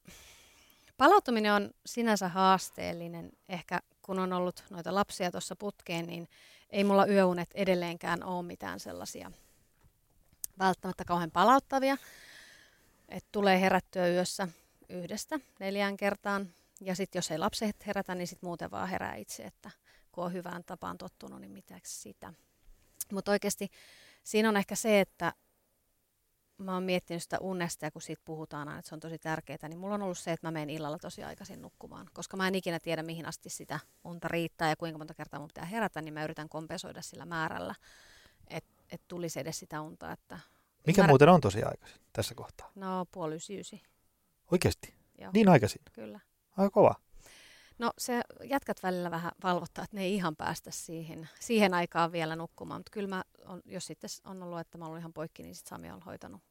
[0.97, 3.31] palautuminen on sinänsä haasteellinen.
[3.49, 6.29] Ehkä kun on ollut noita lapsia tuossa putkeen, niin
[6.71, 9.31] ei mulla yöunet edelleenkään ole mitään sellaisia
[10.59, 11.97] välttämättä kauhean palauttavia.
[13.09, 14.49] Että tulee herättyä yössä
[14.89, 16.49] yhdestä neljään kertaan.
[16.81, 19.71] Ja sitten jos ei lapset herätä, niin sitten muuten vaan herää itse, että
[20.13, 22.33] kun on hyvään tapaan tottunut, niin mitä sitä.
[23.13, 23.69] Mutta oikeasti
[24.25, 25.33] siinä on ehkä se, että
[26.59, 29.69] mä oon miettinyt sitä unesta ja kun siitä puhutaan aina, että se on tosi tärkeää,
[29.69, 32.09] niin mulla on ollut se, että mä menen illalla tosi aikaisin nukkumaan.
[32.13, 35.49] Koska mä en ikinä tiedä, mihin asti sitä unta riittää ja kuinka monta kertaa mun
[35.49, 37.75] pitää herätä, niin mä yritän kompensoida sillä määrällä,
[38.49, 40.13] että et tulisi edes sitä unta.
[40.13, 40.39] Että
[40.87, 41.09] Mikä mä...
[41.09, 42.71] muuten on tosi aikaisin tässä kohtaa?
[42.75, 43.83] No puoli ysi, ysi.
[44.53, 44.95] Oikeasti?
[45.19, 45.31] Joo.
[45.35, 45.83] Niin aikaisin?
[45.93, 46.21] Kyllä.
[46.57, 46.95] Aika kova.
[47.83, 52.37] No se jätkät välillä vähän valvottaa, että ne ei ihan päästä siihen, siihen aikaan vielä
[52.37, 52.79] nukkumaan.
[52.81, 55.71] Mutta kyllä mä, on, jos sitten on ollut, että mä olen ihan poikki, niin sitten
[55.71, 56.43] Sami on hoitanut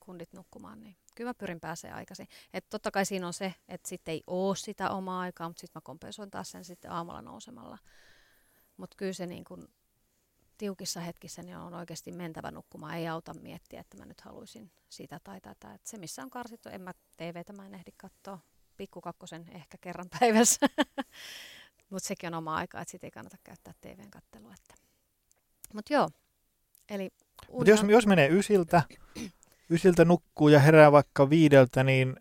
[0.00, 2.28] kundit nukkumaan, niin kyllä mä pyrin pääsee aikaisin.
[2.52, 5.80] Että totta kai siinä on se, että sitten ei ole sitä omaa aikaa, mutta sitten
[5.80, 7.78] mä kompensoin taas sen sitten aamulla nousemalla.
[8.76, 9.68] Mutta kyllä se niin kun
[10.58, 12.94] tiukissa hetkissä niin on oikeasti mentävä nukkumaan.
[12.94, 15.74] Ei auta miettiä, että mä nyt haluaisin sitä tai tätä.
[15.74, 18.38] Et se missä on karsittu, en mä TVtä mä en ehdi katsoa.
[18.76, 20.66] Pikkukakkosen ehkä kerran päivässä.
[21.90, 24.54] Mutta sekin on oma aika, että siitä ei kannata käyttää TVn kattelua.
[25.74, 26.08] Mutta joo,
[26.90, 27.10] eli...
[27.52, 28.82] Mut jos, jos menee ysiltä,
[29.70, 32.16] ysiltä nukkuu ja herää vaikka viideltä, niin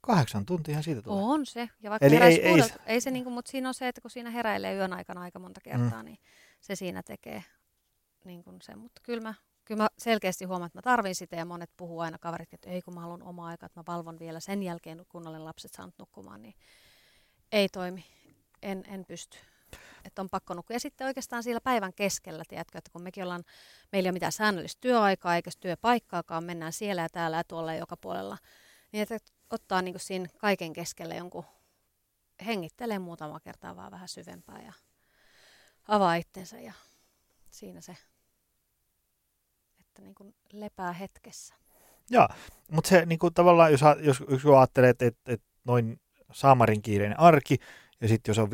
[0.00, 1.24] kahdeksan tuntia siitä tulee.
[1.24, 1.68] On se.
[1.80, 4.10] Ja vaikka Eli ei, ei, kuudelta, ei se, niinku, mutta siinä on se, että kun
[4.10, 6.04] siinä heräilee yön aikana aika monta kertaa, mm.
[6.04, 6.18] niin
[6.60, 7.44] se siinä tekee
[8.24, 8.78] niin kuin sen.
[8.78, 9.34] Mutta kyllä mä,
[9.68, 12.82] kyllä mä selkeästi huomaan, että mä tarvin sitä ja monet puhuu aina kaverit, että ei
[12.82, 15.94] kun mä haluan omaa aikaa, että mä valvon vielä sen jälkeen, kun olen lapset saanut
[15.98, 16.54] nukkumaan, niin
[17.52, 18.04] ei toimi.
[18.62, 19.38] En, en pysty
[20.04, 20.76] että on pakko nukkua.
[20.76, 23.44] Ja sitten oikeastaan siellä päivän keskellä, tiedätkö, että kun mekin ollaan,
[23.92, 27.78] meillä ei ole mitään säännöllistä työaikaa eikä työpaikkaakaan, mennään siellä ja täällä ja tuolla ja
[27.78, 28.38] joka puolella,
[28.92, 29.18] niin että
[29.50, 31.44] ottaa niin siinä kaiken keskelle jonkun,
[32.46, 34.72] hengittelee muutama kertaa vaan vähän syvempää ja
[35.88, 36.72] avaa itsensä ja
[37.50, 37.96] siinä se,
[39.98, 41.54] että niin kuin lepää hetkessä.
[42.10, 42.28] Joo,
[42.70, 46.00] mutta se niin kuin tavallaan, jos, jos, jos ajattelee, että, että, että noin
[46.32, 47.56] saamarin kiireinen arki,
[48.00, 48.52] ja sitten jos on 5.30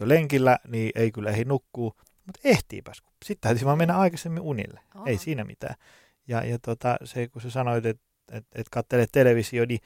[0.00, 1.94] jo lenkillä, niin ei kyllä ehdi nukkuu,
[2.26, 3.02] mutta ehtiipäs.
[3.24, 4.80] Sitten täytyy vaan mennä aikaisemmin unille.
[4.94, 5.06] Oho.
[5.06, 5.74] Ei siinä mitään.
[6.28, 9.80] Ja, ja tota, se, kun sä sanoit, että et, et katselet televisio, niin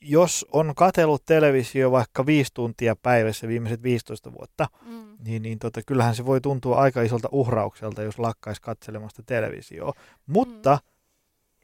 [0.00, 5.16] jos on katellut televisio vaikka viisi tuntia päivässä viimeiset 15 vuotta, mm.
[5.24, 9.92] niin, niin tota, kyllähän se voi tuntua aika isolta uhraukselta, jos lakkaisi katselemasta televisioa.
[10.26, 10.90] Mutta mm.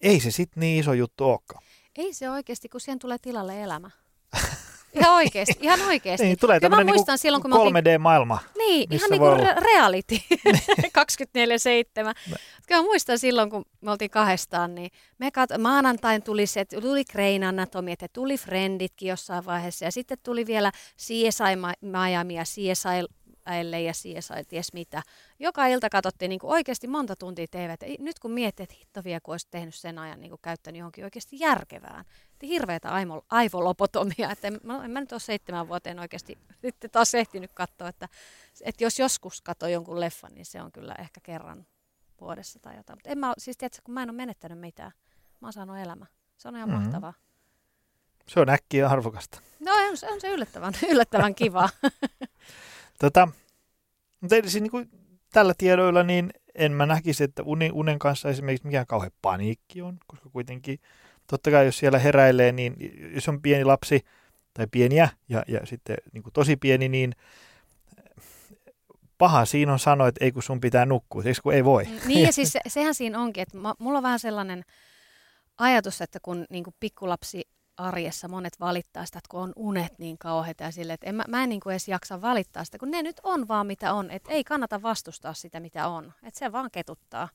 [0.03, 1.63] ei se sitten niin iso juttu olekaan.
[1.97, 3.91] Ei se oikeasti, kun siihen tulee tilalle elämä.
[4.95, 6.27] Ihan oikeasti, ihan oikeasti.
[6.27, 8.39] Niin, tulee tämmöinen niinku silloin, kun 3D-maailma.
[8.69, 10.15] Niin, ihan niin kuin re- reality,
[10.99, 12.15] 24-7.
[12.67, 17.47] Kyllä muistan silloin, kun me oltiin kahdestaan, niin me kat- maanantain tuli se, tuli Crane
[17.47, 23.05] Anatomy, että tuli Frienditkin jossain vaiheessa, ja sitten tuli vielä CSI Miami ja CSI
[23.47, 25.03] äille ja CSI, ties mitä.
[25.39, 27.75] Joka ilta katsottiin niin kuin oikeasti monta tuntia TV.
[27.99, 31.05] Nyt kun miettii, että hitto vielä, kun olisi tehnyt sen ajan niin kuin käyttänyt johonkin
[31.05, 32.05] oikeasti järkevään.
[32.49, 32.89] Hirveätä
[33.31, 34.31] aivolopotomia.
[34.31, 38.09] Että en, en mä nyt ole seitsemän vuoteen oikeasti sitten taas ehtinyt katsoa, että,
[38.61, 41.67] että jos joskus katsoo jonkun leffan, niin se on kyllä ehkä kerran
[42.21, 42.97] vuodessa tai jotain.
[42.97, 44.93] Mutta en mä, siis tiedätkö, kun mä en ole menettänyt mitään.
[45.41, 46.07] Mä oon saanut elämä.
[46.37, 46.83] Se on ihan mm-hmm.
[46.83, 47.15] mahtavaa.
[48.29, 49.41] Se on äkkiä arvokasta.
[49.61, 51.69] No on, on se yllättävän, yllättävän kiva.
[52.99, 53.29] Tota,
[54.21, 54.91] mutta siis niin kuin
[55.33, 59.99] tällä tiedoilla niin en mä näkisi, että uni, unen kanssa esimerkiksi mikään kauhean paniikki on,
[60.07, 60.79] koska kuitenkin
[61.27, 62.77] totta kai jos siellä heräilee, niin
[63.15, 64.05] jos on pieni lapsi
[64.55, 67.13] tai pieniä ja, ja sitten niin kuin tosi pieni, niin
[69.19, 71.89] paha siinä on sanoa, että ei kun sun pitää nukkua, eikö kun ei voi.
[72.07, 74.65] Niin ja siis se, sehän siinä onkin, että mulla on vähän sellainen
[75.59, 80.19] ajatus, että kun niin kuin pikkulapsi arjessa monet valittaa sitä, että kun on unet niin
[80.19, 82.91] kauheita ja sille, että en, mä, mä en niin kuin edes jaksa valittaa sitä, kun
[82.91, 86.53] ne nyt on vaan mitä on, että ei kannata vastustaa sitä mitä on, että se
[86.53, 87.29] vaan ketuttaa.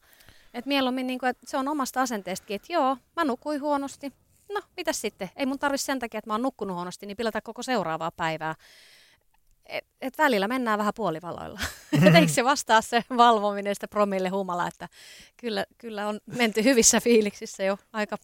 [0.54, 4.14] Et mieluummin niin kuin, että se on omasta asenteestakin, että joo, mä nukuin huonosti,
[4.54, 7.42] no mitäs sitten, ei mun tarvitse sen takia, että mä oon nukkunut huonosti, niin pilata
[7.42, 8.56] koko seuraavaa päivää.
[9.66, 11.60] Et, et välillä mennään vähän puolivaloilla.
[12.08, 14.90] et eikö se vastaa se valvominen sitä promille humala, että
[15.38, 18.18] kyllä, kyllä on menty hyvissä fiiliksissä jo aika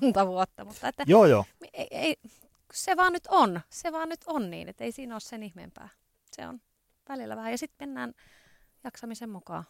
[0.00, 0.64] monta vuotta.
[0.64, 1.44] Mutta että joo, joo.
[1.72, 2.16] Ei, ei,
[2.72, 5.88] se vaan nyt on, se vaan nyt on niin, että ei siinä ole sen ihmeempää.
[6.36, 6.60] Se on
[7.08, 7.50] välillä vähän.
[7.50, 8.14] Ja sitten mennään
[8.84, 9.64] jaksamisen mukaan.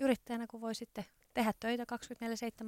[0.00, 1.84] Yrittäjänä, kun voi sitten tehdä töitä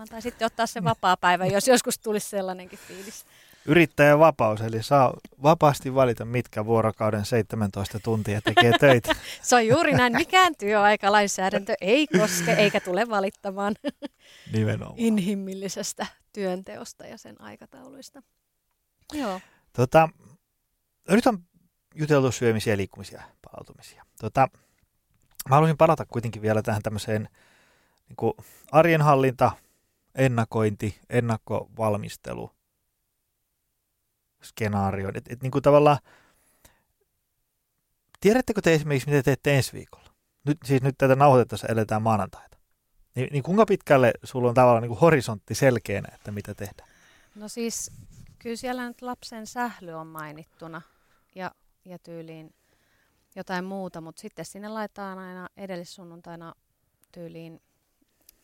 [0.05, 3.25] 24-7 tai sitten ottaa se vapaa päivä, jos joskus tulisi sellainenkin fiilis.
[3.67, 9.15] Yrittäjän vapaus, eli saa vapaasti valita, mitkä vuorokauden 17 tuntia tekee töitä.
[9.43, 10.17] se on juuri näin.
[10.17, 13.75] Mikään työaikalainsäädäntö ei koske eikä tule valittamaan
[14.53, 14.95] Nimenomaan.
[14.99, 18.23] inhimillisestä työnteosta ja sen aikatauluista.
[19.13, 19.41] Joo.
[19.73, 20.09] Tota,
[21.11, 21.39] nyt on
[21.95, 24.05] juteltu syömisiä, liikkumisia, palautumisia.
[24.21, 24.49] Tota,
[25.49, 27.29] mä haluaisin palata kuitenkin vielä tähän tämmöiseen
[28.09, 29.51] niin arjenhallinta,
[30.15, 32.51] ennakointi, ennakkovalmistelu,
[34.43, 35.17] skenaarioon.
[35.17, 35.99] Et, et, niin kuin tavallaan,
[38.21, 40.13] tiedättekö te esimerkiksi, mitä teette ensi viikolla?
[40.45, 42.59] Nyt, siis nyt tätä nauhoitettaessa eletään maanantaita.
[43.15, 46.89] Niin, niin kuinka pitkälle sulla on tavallaan niin kuin horisontti selkeänä, että mitä tehdään?
[47.35, 47.91] No siis
[48.39, 50.83] kyllä siellä nyt lapsen sähly on mainittuna
[51.35, 51.51] ja,
[51.85, 52.55] ja tyyliin
[53.37, 56.55] jotain muuta, mutta sitten sinne laitetaan aina edellissunnuntaina
[57.13, 57.61] tyyliin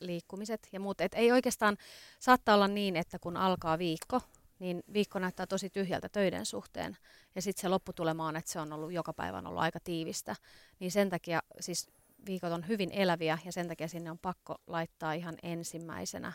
[0.01, 1.01] liikkumiset ja muut.
[1.01, 1.77] Et ei oikeastaan,
[2.21, 4.21] saattaa olla niin, että kun alkaa viikko,
[4.59, 6.97] niin viikko näyttää tosi tyhjältä töiden suhteen.
[7.35, 10.37] Ja sitten se lopputulema on, että se on ollut joka päivä on ollut aika tiivistä.
[10.81, 11.91] Niin sen takia siis
[12.27, 16.33] viikot on hyvin eläviä ja sen takia sinne on pakko laittaa ihan ensimmäisenä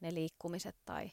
[0.00, 1.10] ne liikkumiset tai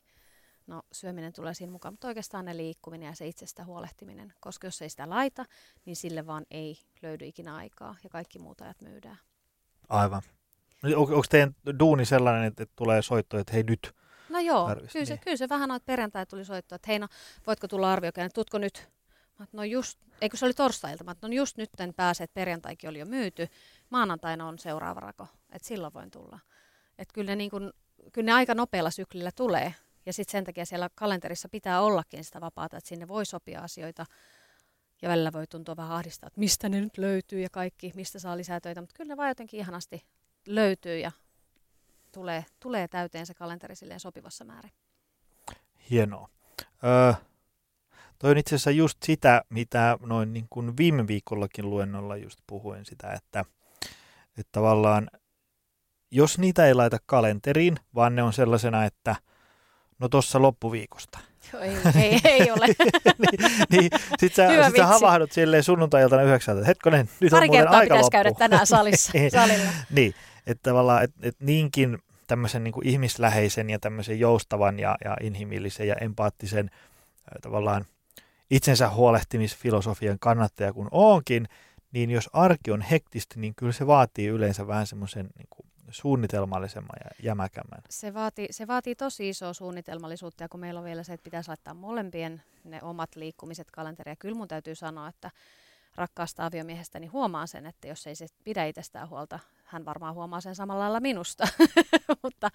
[0.69, 4.81] no syöminen tulee siinä mukaan, mutta oikeastaan ne liikkuminen ja se itsestä huolehtiminen, koska jos
[4.81, 5.45] ei sitä laita,
[5.85, 9.17] niin sille vaan ei löydy ikinä aikaa ja kaikki muut ajat myydään.
[9.89, 10.21] Aivan.
[10.83, 13.95] On, onko teidän duuni sellainen, että, että tulee soitto, että hei nyt
[14.29, 15.21] No joo, tarvitsisi, kyllä, se, niin.
[15.23, 17.07] kyllä se vähän noita perjantai tuli soittoa, että hei no,
[17.47, 18.89] voitko tulla arviokäyn, tutko nyt?
[19.39, 22.89] Mä no just, eikö se oli torstailta, mä no just nyt en pääse, että perjantaikin
[22.89, 23.47] oli jo myyty,
[23.89, 26.39] maanantaina on seuraava rako, että silloin voin tulla.
[26.97, 27.73] Että kyllä ne, niin kun,
[28.13, 29.75] kyllä ne aika nopealla syklillä tulee,
[30.09, 34.05] ja sitten sen takia siellä kalenterissa pitää ollakin sitä vapaata, että sinne voi sopia asioita,
[35.01, 38.37] ja välillä voi tuntua vähän ahdistaa, että mistä ne nyt löytyy ja kaikki, mistä saa
[38.37, 40.05] lisää töitä, mutta kyllä ne vaan jotenkin ihanasti
[40.47, 41.11] löytyy ja
[42.11, 44.71] tulee, tulee täyteen se kalenteri silleen sopivassa määrin.
[45.89, 46.29] Hienoa.
[46.83, 47.13] Öö,
[48.19, 52.85] toi on itse asiassa just sitä, mitä noin niin kuin viime viikollakin luennolla just puhuin
[52.85, 53.45] sitä, että,
[54.37, 55.09] että tavallaan
[56.11, 59.15] jos niitä ei laita kalenteriin, vaan ne on sellaisena, että
[59.99, 61.19] no tuossa loppuviikosta.
[61.61, 62.65] Ei, ei, ei ole.
[63.19, 67.67] niin, niin, sit sä, sit sä havahdut silleen sunnuntai-iltana yhdeksältä, hetkonen, nyt Pari on muuten
[67.67, 68.09] aika loppu.
[68.09, 69.69] käydä tänään salissa, niin, salilla.
[69.91, 70.13] niin,
[70.47, 75.95] että tavallaan, että et niinkin tämmöisen niin ihmisläheisen ja tämmöisen joustavan ja, ja inhimillisen ja
[75.95, 76.69] empaattisen
[77.41, 77.85] tavallaan
[78.51, 81.47] itsensä huolehtimisfilosofian kannattaja kun onkin,
[81.91, 86.99] niin jos arki on hektistä, niin kyllä se vaatii yleensä vähän semmoisen niin kuin suunnitelmallisemman
[87.03, 87.81] ja jämäkämmän.
[87.89, 91.47] Se vaatii, se vaatii tosi isoa suunnitelmallisuutta ja kun meillä on vielä se, että pitäisi
[91.47, 94.15] laittaa molempien ne omat liikkumiset kalenteria.
[94.15, 95.31] Kyllä mun täytyy sanoa, että
[95.95, 100.55] rakkaasta aviomiehestäni huomaan sen, että jos ei se pidä itsestään huolta, hän varmaan huomaa sen
[100.55, 101.47] samalla lailla minusta.
[102.23, 102.49] Mutta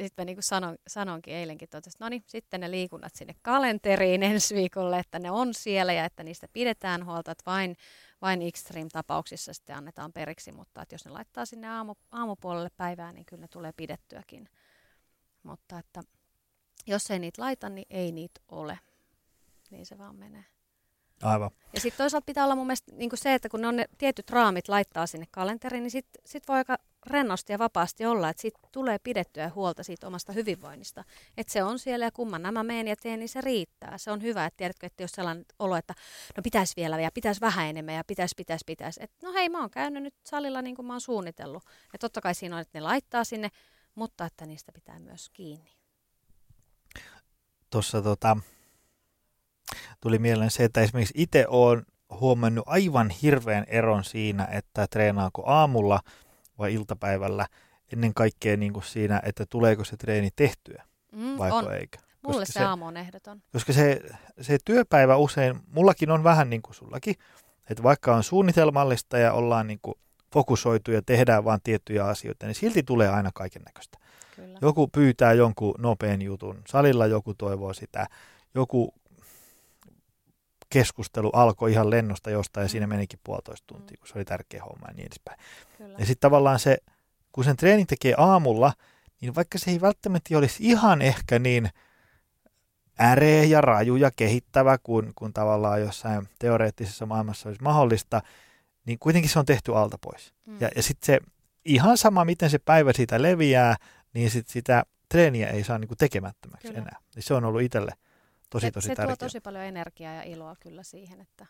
[0.00, 4.54] sitten niin kuin sanon, sanonkin eilenkin, että no niin, sitten ne liikunnat sinne kalenteriin ensi
[4.54, 7.76] viikolle, että ne on siellä ja että niistä pidetään huolta, että vain,
[8.22, 13.26] vain extreme-tapauksissa sitten annetaan periksi, mutta että jos ne laittaa sinne aamu, aamupuolelle päivää, niin
[13.26, 14.48] kyllä ne tulee pidettyäkin.
[15.42, 16.02] Mutta että
[16.86, 18.78] jos ei niitä laita, niin ei niitä ole.
[19.70, 20.44] Niin se vaan menee.
[21.22, 21.50] Aivan.
[21.74, 23.88] Ja sitten toisaalta pitää olla mun mielestä niin kuin se, että kun ne on ne
[23.98, 26.78] tietyt raamit laittaa sinne kalenteriin, niin sitten sit voi aika
[27.08, 31.04] rennosti ja vapaasti olla, että siitä tulee pidettyä huolta siitä omasta hyvinvoinnista.
[31.36, 33.98] Että se on siellä ja kumman nämä meen ja teen, niin se riittää.
[33.98, 35.94] Se on hyvä, että tiedätkö, että jos sellainen olo, että
[36.36, 39.00] no pitäisi vielä ja pitäisi vähän enemmän ja pitäisi, pitäisi, pitäisi.
[39.02, 41.62] Että no hei, mä oon käynyt nyt salilla niin kuin mä oon suunnitellut.
[41.92, 43.48] Ja totta kai siinä on, että ne laittaa sinne,
[43.94, 45.70] mutta että niistä pitää myös kiinni.
[47.70, 48.36] Tuossa tota,
[50.00, 51.82] tuli mieleen se, että esimerkiksi itse olen
[52.20, 56.00] huomannut aivan hirveän eron siinä, että treenaako aamulla
[56.58, 57.46] vai iltapäivällä
[57.92, 61.98] ennen kaikkea niin kuin siinä, että tuleeko se treeni tehtyä, mm, vai eikö.
[62.22, 63.42] Mulle koska se, aamu on ehdoton.
[63.52, 64.00] koska se,
[64.40, 67.14] se työpäivä usein, mullakin on vähän niin kuin sullakin,
[67.70, 69.94] että vaikka on suunnitelmallista ja ollaan niin kuin
[70.32, 73.98] fokusoitu ja tehdään vaan tiettyjä asioita, niin silti tulee aina kaiken näköistä.
[74.36, 74.58] Kyllä.
[74.62, 78.06] Joku pyytää jonkun nopean jutun, salilla joku toivoo sitä,
[78.54, 78.94] joku
[80.68, 82.70] keskustelu alkoi ihan lennosta jostain ja Mm.
[82.70, 85.38] siinä menikin puolitoista tuntia, kun se oli tärkeä homma ja niin edespäin.
[85.78, 85.94] Kyllä.
[85.98, 86.78] Ja sitten tavallaan se,
[87.32, 88.72] kun sen treenin tekee aamulla,
[89.20, 91.68] niin vaikka se ei välttämättä olisi ihan ehkä niin
[93.00, 98.22] äreä ja raju ja kehittävä kuin, kuin tavallaan jossain teoreettisessa maailmassa olisi mahdollista,
[98.86, 100.34] niin kuitenkin se on tehty alta pois.
[100.46, 100.56] Mm.
[100.60, 101.20] Ja, ja sitten se
[101.64, 103.76] ihan sama, miten se päivä siitä leviää,
[104.14, 106.78] niin sit sitä treeniä ei saa niinku tekemättömäksi Kyllä.
[106.78, 106.96] enää.
[107.16, 107.92] Ja se on ollut itselle
[108.50, 109.16] tosi, se, tosi se tärkeää.
[109.16, 111.46] tuo tosi paljon energiaa ja iloa kyllä siihen, että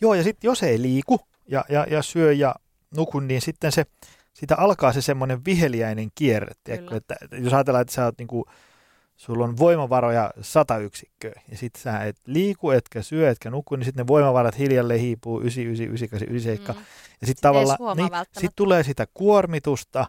[0.00, 2.54] Joo, ja sitten jos ei liiku ja, ja, ja syö ja
[2.96, 3.84] nuku, niin sitten se,
[4.32, 6.52] sitä alkaa se semmoinen viheliäinen kierre.
[6.64, 6.86] Tiedätkö?
[6.86, 6.96] Kyllä.
[6.96, 8.46] Että jos ajatellaan, että sä oot niinku,
[9.16, 13.84] sulla on voimavaroja sata yksikköä, ja sitten sä et liiku, etkä syö, etkä nuku, niin
[13.84, 16.76] sitten ne voimavarat hiljalleen hiipuu 99, 98, 97.
[16.76, 16.86] mm,
[17.20, 20.06] Ja sitten Sit tavallaan, niin, sit tulee sitä kuormitusta,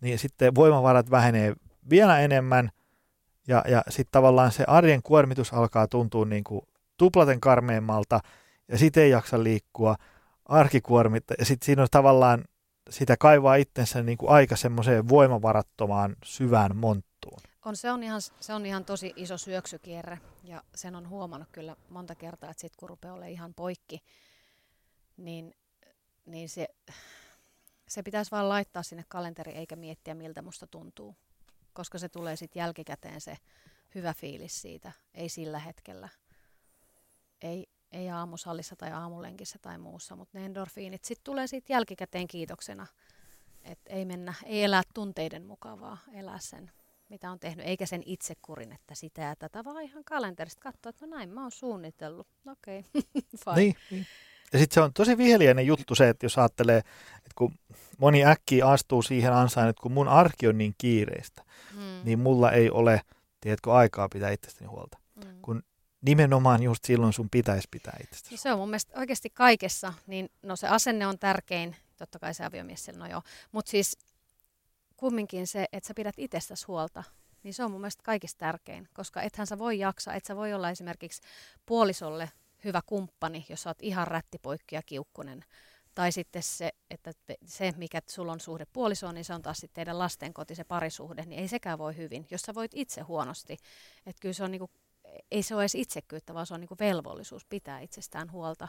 [0.00, 1.54] niin sitten voimavarat vähenee
[1.90, 2.70] vielä enemmän,
[3.46, 6.62] ja, ja sitten tavallaan se arjen kuormitus alkaa tuntua niin kuin
[6.96, 8.20] tuplaten karmeammalta,
[8.68, 9.96] ja sitten ei jaksa liikkua,
[10.44, 12.44] arki kuormittaa, ja sitten siinä on tavallaan
[12.90, 17.40] sitä kaivaa itsensä niin kuin aika semmoiseen voimavarattomaan syvään monttuun.
[17.64, 21.76] on, se, on ihan, se on ihan tosi iso syöksykierre ja sen on huomannut kyllä
[21.90, 24.02] monta kertaa, että sitten kun rupeaa olemaan ihan poikki,
[25.16, 25.54] niin,
[26.26, 26.68] niin se,
[27.88, 31.16] se pitäisi vaan laittaa sinne kalenteriin eikä miettiä miltä musta tuntuu,
[31.76, 33.36] koska se tulee sitten jälkikäteen se
[33.94, 36.08] hyvä fiilis siitä, ei sillä hetkellä.
[37.42, 42.86] Ei, ei aamusallissa tai aamulenkissä tai muussa, mutta ne endorfiinit sitten tulee siitä jälkikäteen kiitoksena.
[43.62, 46.70] että ei mennä, ei elää tunteiden mukavaa, elää sen,
[47.08, 51.06] mitä on tehnyt, eikä sen itsekurin, että sitä ja tätä, vaan ihan kalenterista katsoa, että
[51.06, 52.28] no näin mä oon suunnitellut.
[52.46, 52.84] Okei,
[53.40, 53.56] okay.
[53.56, 54.06] Niin, niin.
[54.52, 56.78] Ja sitten se on tosi viheliäinen juttu se, että jos ajattelee,
[57.16, 57.54] että kun
[57.98, 61.42] moni äkkiä astuu siihen ansaan, että kun mun arki on niin kiireistä,
[61.74, 63.00] Mm, niin mulla ei ole,
[63.40, 64.98] tiedätkö, aikaa pitää itsestäni huolta.
[65.14, 65.42] mm.
[65.42, 65.62] kun
[66.00, 68.36] nimenomaan just silloin sun pitäisi pitää No itsestäsi.
[68.36, 72.44] se on mun mielestä oikeasti kaikessa, niin no se asenne on tärkein, totta kai se
[72.44, 73.22] aviomies siellä, no joo,
[73.52, 73.98] mutta siis
[74.96, 77.04] kumminkin se, että sä pidät itsestäsi huolta,
[77.42, 80.52] niin se on mun mielestä kaikista tärkein, koska ethän sä voi jaksaa, et sä voi
[80.52, 81.22] olla esimerkiksi
[81.66, 82.30] puolisolle
[82.64, 85.44] hyvä kumppani, jos sä oot ihan rättipoikki ja kiukkunen,
[85.94, 87.12] tai sitten se, että
[87.44, 90.64] se, mikä sulla on suhde puolisoon, niin se on taas sitten teidän lasten koti, se
[90.64, 93.56] parisuhde, niin ei sekään voi hyvin, jos sä voit itse huonosti.
[94.06, 94.70] Että kyllä se on niinku,
[95.30, 98.68] ei se ole edes itsekyyttä, vaan se on niinku velvollisuus pitää itsestään huolta.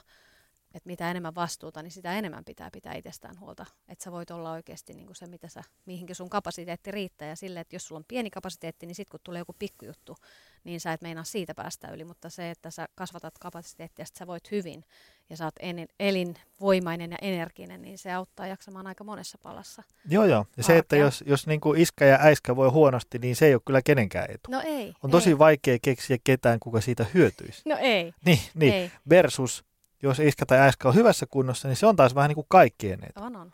[0.74, 3.66] Että mitä enemmän vastuuta, niin sitä enemmän pitää pitää itsestään huolta.
[3.88, 7.28] Että sä voit olla oikeasti niinku se, mitä sä, mihinkä sun kapasiteetti riittää.
[7.28, 10.16] Ja sille, että jos sulla on pieni kapasiteetti, niin sitten kun tulee joku pikkujuttu,
[10.64, 12.04] niin sä et meinaa siitä päästä yli.
[12.04, 14.84] Mutta se, että sä kasvatat kapasiteettia, että sä voit hyvin
[15.30, 19.84] ja sä oot en, elinvoimainen ja energinen, niin se auttaa jaksamaan aika monessa palassa.
[20.10, 20.46] Joo, joo.
[20.58, 21.06] Ja se, että Arkea.
[21.06, 24.32] jos, jos niin kuin iskä ja äiskä voi huonosti, niin se ei ole kyllä kenenkään
[24.32, 24.52] etu.
[24.52, 24.94] No ei.
[25.04, 25.40] On tosi ei.
[25.40, 27.62] vaikea keksiä ketään, kuka siitä hyötyisi.
[27.66, 28.14] No ei.
[28.26, 28.74] Niin, niin.
[28.74, 28.92] ei.
[29.10, 29.66] versus
[30.08, 33.00] jos iskä tai äiskä on hyvässä kunnossa, niin se on taas vähän niin kuin kaikkien
[33.04, 33.24] etu.
[33.24, 33.54] On, on.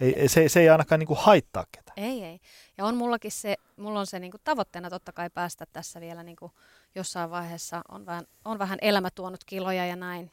[0.00, 1.94] Ei, se, se ei ainakaan niin kuin haittaa ketään.
[1.96, 2.40] Ei, ei.
[2.78, 6.36] Ja on mullakin se, mulla on se niin tavoitteena totta kai päästä tässä vielä niin
[6.94, 10.30] jossain vaiheessa, on vähän, on vähän elämä tuonut kiloja ja näin,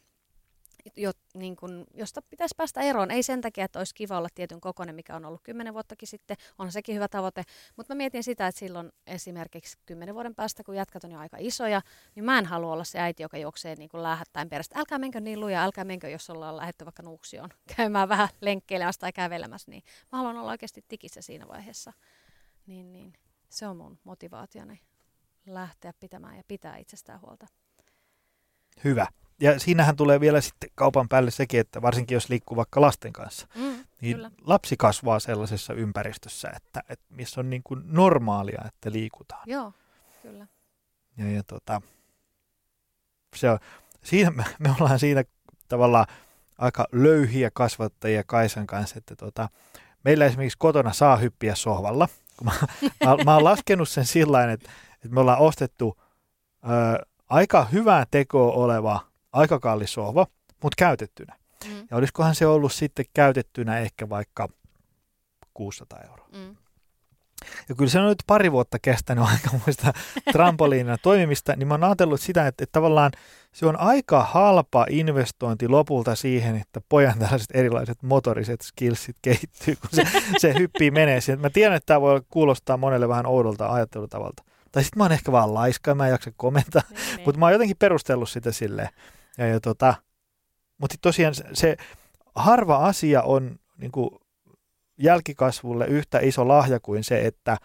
[0.96, 3.10] jo, niin kuin, josta pitäisi päästä eroon.
[3.10, 6.36] Ei sen takia, että olisi kiva olla tietyn kokoinen, mikä on ollut kymmenen vuottakin sitten,
[6.58, 7.42] on sekin hyvä tavoite,
[7.76, 11.36] mutta mä mietin sitä, että silloin esimerkiksi kymmenen vuoden päästä, kun jätkät on jo aika
[11.40, 11.82] isoja,
[12.14, 14.78] niin mä en halua olla se äiti, joka juoksee niin kuin lähettäin perästä.
[14.78, 19.12] Älkää menkö niin luja, älkää menkö, jos ollaan lähetty vaikka Nuuksioon käymään vähän lenkkeilemässä tai
[19.12, 21.92] kävelemässä, niin mä haluan olla oikeasti tikissä siinä vaiheessa.
[22.66, 23.12] Niin, niin.
[23.48, 24.80] Se on mun motivaationi
[25.46, 27.46] lähteä pitämään ja pitää itsestään huolta.
[28.84, 29.06] Hyvä.
[29.42, 33.46] Ja siinähän tulee vielä sitten kaupan päälle sekin, että varsinkin jos liikkuu vaikka lasten kanssa,
[33.54, 34.30] Mm, niin Kyllä.
[34.40, 39.42] lapsi kasvaa sellaisessa ympäristössä, että, että missä on niin kuin normaalia, että liikutaan.
[39.46, 39.72] Joo,
[40.22, 40.46] kyllä.
[41.16, 41.82] Ja, ja tota,
[43.36, 43.58] se on,
[44.02, 45.24] siinä, me, me ollaan siinä
[45.68, 46.06] tavallaan
[46.58, 49.48] aika löyhiä kasvattajia Kaisan kanssa, että tota,
[50.04, 52.08] meillä esimerkiksi kotona saa hyppiä sohvalla.
[52.36, 52.52] Kun mä,
[53.04, 55.96] mä, mä oon laskenut sen sillä tavalla, että, että me ollaan ostettu
[56.64, 59.00] ö, aika hyvää tekoa oleva,
[59.32, 60.26] aika kallis sohva,
[60.62, 61.36] mutta käytettynä.
[61.68, 64.48] Mm, Ja olisikohan se ollut sitten käytettynä ehkä vaikka
[65.54, 66.26] 600 euroa.
[66.32, 66.56] mm,
[67.68, 69.92] Ja kyllä se on nyt pari vuotta kestänyt aikamoista
[70.32, 73.10] trampoliinina toimimista, niin mä oon ajatellut sitä, että, että tavallaan
[73.52, 79.90] se on aika halpa investointi lopulta siihen, että pojan tällaiset erilaiset motoriset skillsit kehittyy, kun
[79.92, 80.02] se,
[80.38, 81.40] se hyppii menee siihen.
[81.40, 85.32] Mä tiedän, että tämä voi kuulostaa monelle vähän oudolta ajattelutavalta, Tai sitten mä oon ehkä
[85.32, 86.82] vaan laiska ja mä en jaksa komentaa.
[86.90, 87.20] Niin, niin.
[87.24, 88.88] Mutta mä oon jotenkin perustellut sitä silleen.
[89.38, 89.94] Ja, ja tota,
[90.78, 91.76] mutta tosiaan se, se
[92.34, 94.10] harva asia on niin kuin
[94.98, 97.56] jälkikasvulle yhtä iso lahja kuin se, että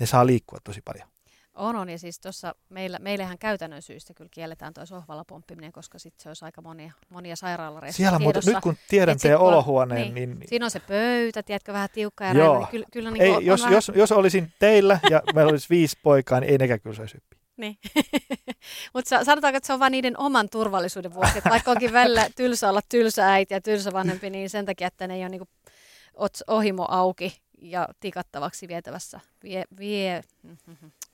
[0.00, 1.12] ne saa liikkua tosi paljon.
[1.54, 1.88] On, on.
[1.88, 6.30] Ja siis tuossa meillä, meillähän käytännön syystä kyllä kielletään tuo sohvalla pomppiminen, koska sitten se
[6.30, 10.14] olisi aika monia, monia sairaalareissa Siellä muuten, nyt kun tiedän teidän olohuoneen, niin.
[10.14, 12.66] niin, niin Siinä on se pöytä, tiedätkö, vähän tiukka ja Joo.
[12.70, 16.40] Kyllä, kyllä niin ei, jos, vähän, jos, jos olisin teillä ja meillä olisi viisi poikaa,
[16.40, 17.41] niin ei nekään kyllä saisi hyppiä.
[17.62, 17.78] Niin.
[18.94, 21.38] Mutta sanotaanko, että se on vain niiden oman turvallisuuden vuoksi.
[21.38, 25.06] Että vaikka onkin välillä tylsä olla tylsä äiti ja tylsä vanhempi, niin sen takia, että
[25.06, 25.48] ne ei ole niinku
[26.46, 29.20] ohimo auki ja tikattavaksi vietävässä.
[29.42, 30.22] Vie, vie,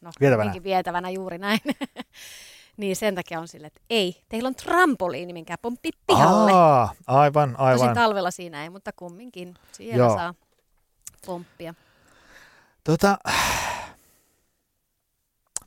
[0.00, 0.54] no, Vietävänä.
[0.62, 1.60] vietävänä juuri näin.
[2.76, 6.52] niin sen takia on silleen, että ei, teillä on trampoliini, minkä pomppi pihalle.
[6.52, 7.94] Aa, aivan, Tosin aivan.
[7.94, 10.16] talvella siinä ei, mutta kumminkin siellä Joo.
[10.16, 10.34] saa
[11.26, 11.74] pomppia.
[12.84, 13.18] Tota,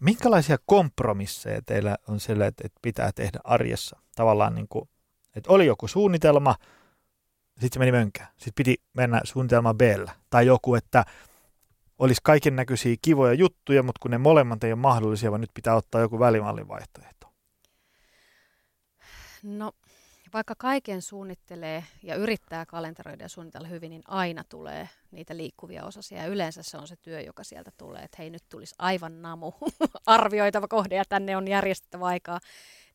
[0.01, 3.99] minkälaisia kompromisseja teillä on sille, että, että pitää tehdä arjessa?
[4.15, 4.89] Tavallaan niin kuin,
[5.35, 6.55] että oli joku suunnitelma,
[7.49, 8.27] sitten se meni mönkään.
[8.31, 9.81] Sitten piti mennä suunnitelma b
[10.29, 11.05] Tai joku, että
[11.99, 15.75] olisi kaiken näköisiä kivoja juttuja, mutta kun ne molemmat ei ole mahdollisia, vaan nyt pitää
[15.75, 17.27] ottaa joku välimallin vaihtoehto.
[19.43, 19.71] No,
[20.33, 26.21] vaikka kaiken suunnittelee ja yrittää kalenteroida ja suunnitella hyvin, niin aina tulee niitä liikkuvia osasia.
[26.21, 29.53] Ja yleensä se on se työ, joka sieltä tulee, että hei nyt tulisi aivan namu
[30.05, 32.39] arvioitava kohde ja tänne on järjestettävä aikaa.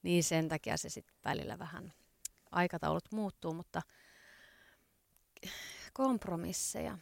[0.02, 1.92] Niin sen takia se sitten välillä vähän
[2.50, 3.82] aikataulut muuttuu, mutta
[5.92, 6.98] kompromisseja.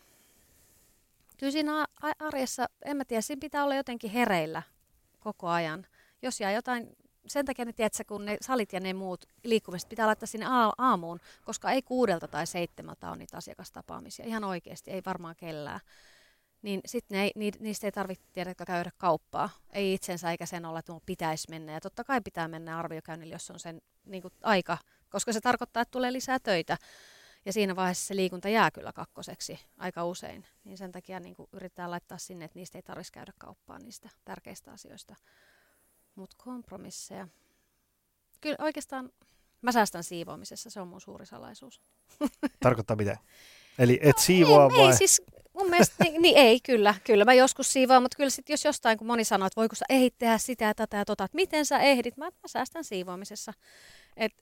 [1.38, 1.84] Kyllä siinä
[2.18, 4.62] arjessa, en mä tiedä, siinä pitää olla jotenkin hereillä
[5.20, 5.86] koko ajan.
[6.22, 10.06] Jos jää jotain sen takia ne tiedätkö, kun ne salit ja ne muut liikkumiset pitää
[10.06, 14.26] laittaa sinne aa- aamuun, koska ei kuudelta tai seitsemältä on niitä asiakastapaamisia.
[14.26, 15.80] Ihan oikeasti, ei varmaan kellään.
[16.62, 19.50] Niin sitten ni, niistä ei tarvitse tiedätkö, käydä kauppaa.
[19.72, 21.72] Ei itsensä eikä sen olla, että mun pitäisi mennä.
[21.72, 24.78] Ja totta kai pitää mennä arviokäynnille, jos on sen niin kuin, aika,
[25.10, 26.76] koska se tarkoittaa, että tulee lisää töitä.
[27.44, 30.46] Ja siinä vaiheessa se liikunta jää kyllä kakkoseksi aika usein.
[30.64, 34.10] Niin sen takia niin kuin yritetään laittaa sinne, että niistä ei tarvitsisi käydä kauppaa niistä
[34.24, 35.16] tärkeistä asioista.
[36.14, 37.28] Mutta kompromisseja.
[38.40, 39.10] Kyllä oikeastaan
[39.62, 41.80] mä säästän siivoamisessa, se on mun suuri salaisuus.
[42.60, 43.18] Tarkoittaa mitä?
[43.78, 44.86] Eli et siivoa ei, vai?
[44.86, 48.48] ei, siis mun mielestä, niin, niin, ei kyllä, kyllä mä joskus siivoan, mutta kyllä sit
[48.48, 51.24] jos jostain, kun moni sanoo, että voiko sä ehdit tehdä sitä ja tätä ja tota,
[51.24, 53.52] että miten sä ehdit, mä, mä säästän siivoamisessa.
[54.16, 54.32] Et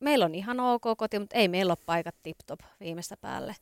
[0.00, 3.56] meillä on ihan ok koti, mutta ei meillä ole paikat tip-top viimeistä päälle.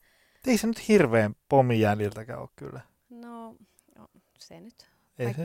[0.46, 2.80] Ei se nyt hirveän pomijäljiltäkään ole kyllä.
[3.10, 3.56] No,
[3.98, 4.90] no se nyt.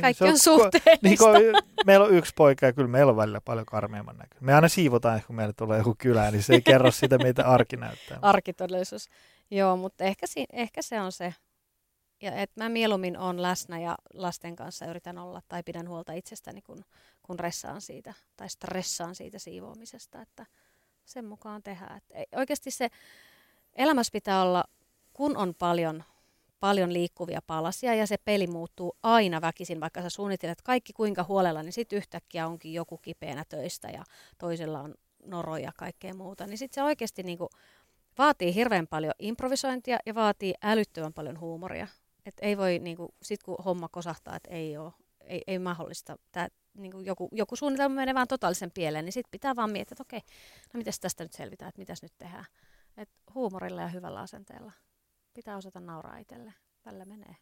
[0.02, 1.08] Kaikki se on suhteellista.
[1.08, 4.38] Niin kuin, meillä on yksi poika ja kyllä meillä on välillä paljon karmeamman näkö.
[4.40, 7.78] Me aina siivotaan, kun meille tulee joku kylä, niin se ei kerro sitä, mitä arki
[7.78, 8.20] näyttää.
[8.22, 9.10] arkitodellisuus.
[9.52, 11.34] Joo, mutta ehkä, si- ehkä se on se.
[12.22, 16.62] Ja et mä mieluummin on läsnä ja lasten kanssa yritän olla tai pidän huolta itsestäni,
[16.62, 16.86] kun,
[17.24, 20.46] kun ressaan siitä tai stressaan siitä siivoamisesta, että
[21.06, 22.02] sen mukaan tehdään.
[22.12, 22.90] Et oikeasti se
[23.76, 24.64] elämässä pitää olla,
[25.14, 26.04] kun on paljon,
[26.64, 31.64] paljon liikkuvia palasia ja se peli muuttuu aina väkisin, vaikka sä suunnittelet kaikki kuinka huolella,
[31.64, 34.03] niin sitten yhtäkkiä onkin joku kipeänä töistä ja
[34.38, 34.95] toisella on
[35.26, 37.49] noroja ja kaikkea muuta, niin sitten se oikeasti niinku
[38.18, 41.88] vaatii hirveän paljon improvisointia ja vaatii älyttömän paljon huumoria.
[42.26, 46.47] Et ei voi, niinku, sit kun homma kosahtaa, että ei ole, ei, ei mahdollista, tää,
[46.74, 50.22] niinku joku, joku suunnitelma menee vaan totaalisen pieleen, niin sitten pitää vaan miettiä, että okei,
[50.74, 52.45] no mitäs tästä nyt selvitään, että mitäs nyt tehdään.
[52.97, 54.72] Et huumorilla ja hyvällä asenteella.
[55.34, 56.54] Pitää osata nauraa itselle.
[56.86, 57.36] Välillä menee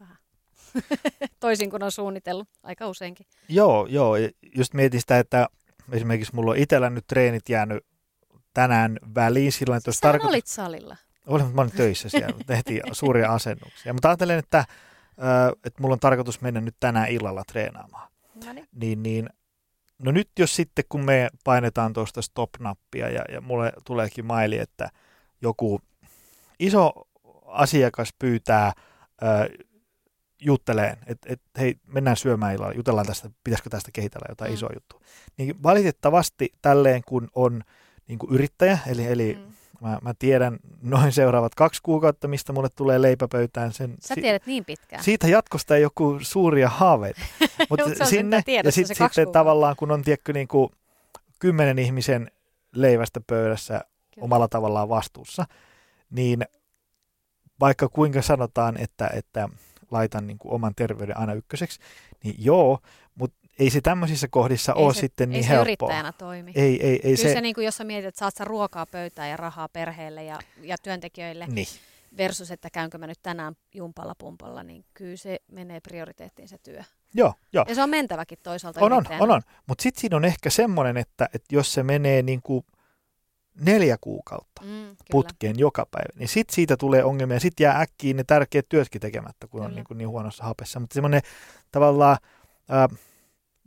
[0.00, 0.16] vähän.
[1.40, 3.26] Toisin kuin on suunnitellut, aika useinkin.
[3.48, 4.14] Joo, joo.
[4.56, 5.48] Just mietin sitä, että
[5.92, 7.86] esimerkiksi mulla on itsellä nyt treenit jäänyt
[8.54, 10.28] tänään väliin silloin, että Siis tarkoitus...
[10.28, 10.96] olit salilla.
[11.26, 13.92] Olin, mutta mä olin töissä siellä, tehtiin suuria asennuksia.
[13.92, 14.66] Mutta ajattelen, että, äh,
[15.64, 18.10] että mulla on tarkoitus mennä nyt tänään illalla treenaamaan.
[18.72, 19.30] Niin, niin,
[19.98, 24.88] no nyt jos sitten, kun me painetaan tuosta stop-nappia ja, ja mulle tuleekin maili, että
[25.42, 25.80] joku
[26.60, 26.92] iso
[27.46, 28.74] asiakas pyytää äh,
[30.40, 34.54] jutteleen, että et, hei, mennään syömään illalla, jutellaan tästä, pitäisikö tästä kehitellä jotain Mm.
[34.54, 35.00] isoa juttua.
[35.36, 37.62] Niin valitettavasti tälleen, kun on
[38.08, 39.54] niin kuin yrittäjä, eli, eli Mm.
[39.80, 43.72] Mä, mä tiedän noin seuraavat kaksi kuukautta, mistä mulle tulee leipäpöytään.
[43.72, 45.02] Sen, Sä tiedät niin pitkään.
[45.04, 47.20] siitä jatkosta ei joku suuria haaveita.
[47.70, 49.38] Mutta Mut sinne, tiedossa ja sit, sitten kuukautta.
[49.38, 50.70] tavallaan, kun on tiedätkö, niin kuin
[51.38, 52.30] kymmenen ihmisen
[52.74, 53.72] leivästä pöydässä
[54.14, 54.24] Kyllä.
[54.24, 55.44] omalla tavallaan vastuussa,
[56.14, 56.44] niin
[57.60, 59.48] vaikka kuinka sanotaan, että, että
[59.90, 61.80] laitan niin kuin oman terveyden aina ykköseksi,
[62.24, 62.78] niin joo,
[63.14, 65.62] mutta ei se tämmöisissä kohdissa Ei ole se- sitten ei niin se helppoa.
[65.62, 66.52] yrittäjänä toimi.
[66.54, 68.86] Ei, ei, ei Kyllä se, se, niin kuin, jos sä mietit, että saat sä ruokaa
[68.86, 71.66] pöytään ja rahaa perheelle ja, ja työntekijöille, niin.
[72.16, 76.82] versus, että käynkö mä nyt tänään jumpalla pumpalla, niin kyllä se menee prioriteettiin se työ.
[77.14, 77.64] Joo, joo.
[77.68, 79.42] Ja se on mentäväkin toisaalta On, on, on, on.
[79.66, 82.64] Mutta sitten siinä on ehkä semmoinen, että, että jos se menee niin kuin
[83.60, 84.94] neljä kuukautta Mm, kyllä.
[85.10, 87.40] putkeen joka päivä, niin sitten siitä tulee ongelmia.
[87.40, 89.76] Sitten jää äkkiin ne tärkeät työtkin tekemättä, kun on Kyllä.
[89.76, 90.80] niin, kuin niin huonossa hapessa.
[90.80, 91.20] Mutta semmoinen
[91.72, 92.16] tavallaan,
[92.68, 92.88] ää,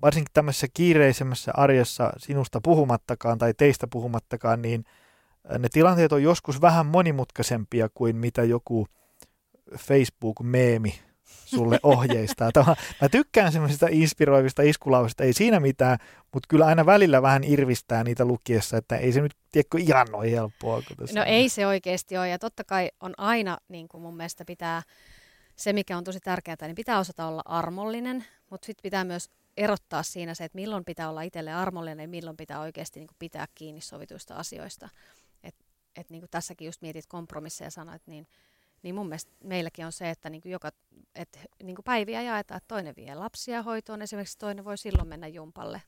[0.01, 4.83] varsinkin tämmöisessä kiireisemmässä arjessa sinusta puhumattakaan tai teistä puhumattakaan, niin
[5.59, 8.87] ne tilanteet on joskus vähän monimutkaisempia kuin mitä joku
[9.77, 10.99] Facebook-meemi
[11.45, 12.51] sulle ohjeistaa.
[12.51, 15.97] Tavallaan Mä tykkään semmoisista inspiroivista iskulausista, ei siinä mitään,
[16.33, 20.31] mutta kyllä aina välillä vähän irvistää niitä lukiessa, että ei se nyt tiedätkö ihan noin
[20.31, 20.81] helppoa.
[21.15, 21.27] No on.
[21.27, 24.81] ei se oikeasti ole ja totta kai on aina niin kuin mun mielestä pitää,
[25.55, 30.03] se mikä on tosi tärkeää, niin pitää osata olla armollinen, mutta sitten pitää myös erottaa
[30.03, 33.47] siinä se, että milloin pitää olla itselle armollinen ja milloin pitää oikeasti niin kuin pitää
[33.55, 34.89] kiinni sovituista asioista.
[35.43, 35.55] Et,
[35.95, 38.27] et niin kuin tässäkin just mietit kompromisseja ja sanoit, niin,
[38.87, 40.71] niin mun mielestä meilläkin on se, että niin kuin joka,
[41.15, 45.27] et, niin kuin päiviä jaetaan, että toinen vie lapsia hoitoon, esimerkiksi toinen voi silloin mennä
[45.27, 45.81] jumpalle.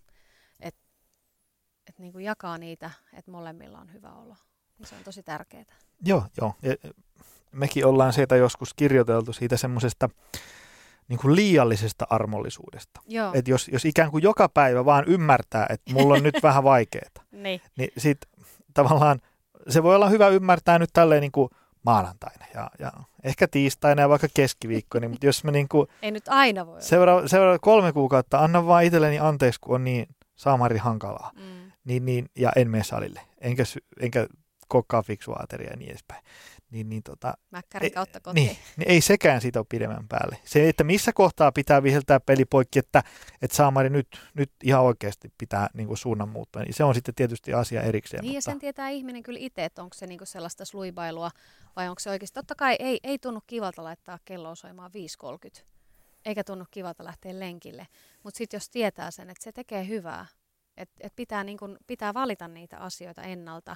[0.59, 0.81] Että
[1.89, 4.35] et niin kuin jakaa niitä, että molemmilla on hyvä olo.
[4.77, 5.65] Niin se on tosi tärkeää.
[6.05, 6.53] Joo, joo.
[6.61, 6.75] Ja
[7.51, 10.09] mekin ollaan siitä joskus kirjoiteltu siitä semmoisesta
[11.07, 13.01] niin kuin liiallisesta armollisuudesta.
[13.07, 16.63] Joo, Että jos, jos ikään kuin joka päivä vaan ymmärtää, että mulla on nyt vähän
[16.63, 17.61] vaikeaa, niin.
[17.77, 18.17] niin sit
[18.73, 19.19] tavallaan
[19.69, 21.49] se voi olla hyvä ymmärtää nyt tälleen niin kuin
[21.85, 22.91] maanantaina ja, ja
[23.23, 27.27] ehkä tiistaina ja vaikka keskiviikkona, mutta jos mä niin kuin Ei nyt aina voi seuraava,
[27.27, 31.71] seuraava kolme kuukautta annan vaan itselleni anteeksi, kun on niin saamari hankalaa, Mm.
[31.83, 33.63] niin, niin, ja en mene salille, enkä,
[33.99, 34.27] enkä
[34.67, 36.23] kokkaa fiksua ateria ja niin edespäin.
[36.71, 38.47] Niin, niin, tota, Mäkkärin Ei, kautta kotiin.
[38.47, 40.37] niin, niin ei sekään siitä ole pidemmän päälle.
[40.43, 43.03] Se, että missä kohtaa pitää viheltää peli poikki, että,
[43.41, 47.15] että saamari nyt, nyt ihan oikeasti pitää niin kuin suunnan muuttaa, niin se on sitten
[47.15, 48.21] tietysti asia erikseen.
[48.21, 51.31] Niin ja mutta, sen tietää ihminen kyllä itse, että onko se niinku sellaista sluibailua
[51.75, 52.33] vai onko se oikeasti.
[52.33, 54.91] Totta kai ei, ei tunnu kivalta laittaa kelloa soimaan
[55.57, 55.63] 5.30,
[56.25, 57.87] eikä tunnu kivalta lähteä lenkille.
[58.23, 60.25] Mutta sitten jos tietää sen, että se tekee hyvää,
[60.77, 63.75] että et pitää, niinku, pitää valita niitä asioita ennalta.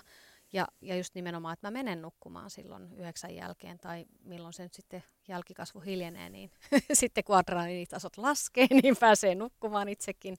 [0.53, 4.73] Ja, ja just nimenomaan, että mä menen nukkumaan silloin yhdeksän jälkeen tai milloin se nyt
[4.73, 6.51] sitten jälkikasvu hiljenee, niin
[6.93, 10.37] sitten kun adrenaliinitasot laskee, niin pääsee nukkumaan itsekin.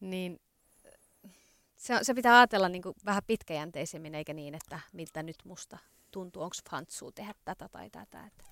[0.00, 0.40] Niin
[1.76, 5.78] se, se pitää ajatella niin kuin vähän pitkäjänteisemmin, eikä niin, että miltä nyt musta
[6.10, 8.26] tuntuu, onko fantsuu tehdä tätä tai tätä.
[8.26, 8.44] Että.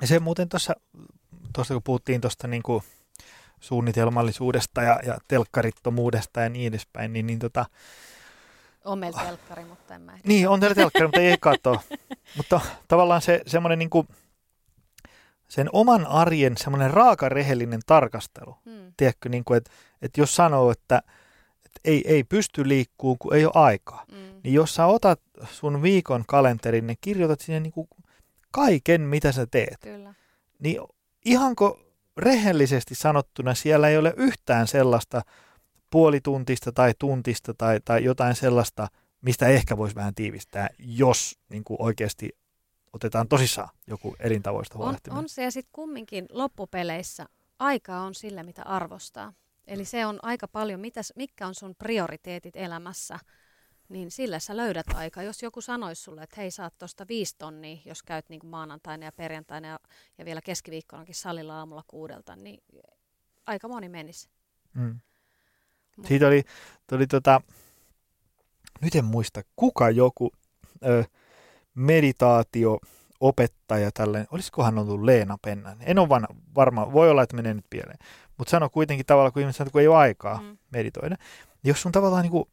[0.00, 0.74] Ja se muuten tuossa,
[1.54, 2.82] tuosta kun puhuttiin tuosta niin kuin
[3.60, 7.66] suunnitelmallisuudesta ja, ja telkkarittomuudesta ja niin edespäin, niin, niin, tota,
[8.86, 10.22] On meillä telkkari, mutta en mä ehdi.
[10.28, 11.82] niin on teillä telkkari, mutta ei katsoa.
[12.36, 14.08] Mutta tavallaan se semmoinen niin kuin,
[15.48, 18.92] sen oman arjen semmoinen raaka rehellinen tarkastelu, Hmm.
[18.96, 19.70] tiedätkö, niin kuin, että,
[20.02, 21.02] että jos sanoo, että,
[21.66, 24.16] että ei, ei pysty liikkuun, kun ei ole aikaa, Mm.
[24.44, 25.20] niin jos sä otat
[25.50, 27.88] sun viikon kalenterin, niin kirjoitat sinne niin kuin
[28.50, 30.14] kaiken, mitä sä teet, Kyllä.
[30.58, 30.80] niin
[31.24, 31.80] ihanko
[32.16, 35.22] rehellisesti sanottuna siellä ei ole yhtään sellaista
[35.90, 38.88] puolituntista tai tuntista tai, tai jotain sellaista,
[39.20, 42.30] mistä ehkä voisi vähän tiivistää, jos niin kuin oikeasti
[42.92, 45.18] otetaan tosissaan joku elintavoista On, huolehtiminen.
[45.18, 47.26] on se ja sitten kumminkin loppupeleissä
[47.58, 49.32] aikaa on sillä, mitä arvostaa.
[49.66, 53.18] Eli se on aika paljon, mitäs, mitkä on sun prioriteetit elämässä,
[53.88, 55.22] niin sillä sä löydät aikaa.
[55.22, 59.04] Jos joku sanoisi sulle, että hei saat tuosta viisi tonnia, jos käyt niin kuin maanantaina
[59.04, 59.78] ja perjantaina ja,
[60.18, 62.62] ja vielä keskiviikkonakin salilla aamulla kuudelta, niin
[63.46, 64.28] aika moni menisi.
[64.74, 65.00] Mm.
[66.04, 66.42] Siitä oli,
[66.86, 67.40] tuli tota,
[68.80, 70.32] nyt en muista, kuka joku
[70.84, 71.04] ö,
[71.74, 77.64] meditaatio-opettaja tälleen, olisikohan ollut Leena Pennanen, en ole van, varma, voi olla, että menee nyt
[77.70, 77.98] pieleen,
[78.38, 80.58] mutta sano kuitenkin tavallaan, kun ihmiset sanoo, kun ei ole aikaa Mm.
[80.72, 81.16] meditoida,
[81.64, 82.48] jos sun tavallaan niin kuin,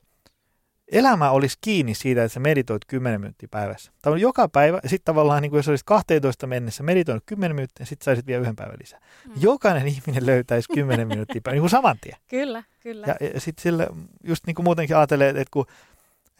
[0.91, 3.91] elämä olisi kiinni siitä, että sä meditoit 10 minuuttia päivässä.
[4.01, 7.55] Tämä on joka päivä, ja sitten tavallaan, niin kuin jos olisit 12 mennessä meditoinut 10
[7.55, 8.99] minuuttia, ja sitten saisit vielä yhden päivän lisää.
[9.27, 9.33] Mm.
[9.37, 12.17] Jokainen ihminen löytäisi 10 minuuttia päivä, niin kuin saman tien.
[12.29, 13.07] Kyllä, kyllä.
[13.07, 13.87] Ja, ja sitten sille
[14.23, 15.65] just niin kuin muutenkin ajattelee, että, kun,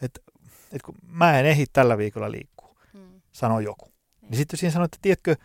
[0.02, 0.20] että,
[0.72, 3.20] että kun mä en ehdi tällä viikolla liikkuu, Mm.
[3.32, 3.92] sanoo joku.
[4.22, 5.36] Niin sitten siinä sanoo, että tiedätkö,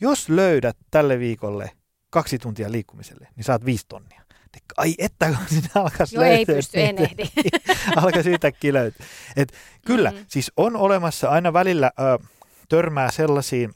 [0.00, 1.70] jos löydät tälle viikolle
[2.10, 4.19] kaksi tuntia liikkumiselle, niin saat viisi tonnia.
[4.54, 7.22] Niin, ai että, kun sinä alkaisi Joo, ei löytyä pysty, en ehdi.
[8.04, 9.06] alkaisi yhtäkkiä löytyä.
[9.36, 9.52] Et
[9.86, 10.24] kyllä, Mm.
[10.28, 12.18] siis on olemassa aina välillä ö,
[12.68, 13.74] törmää sellaisiin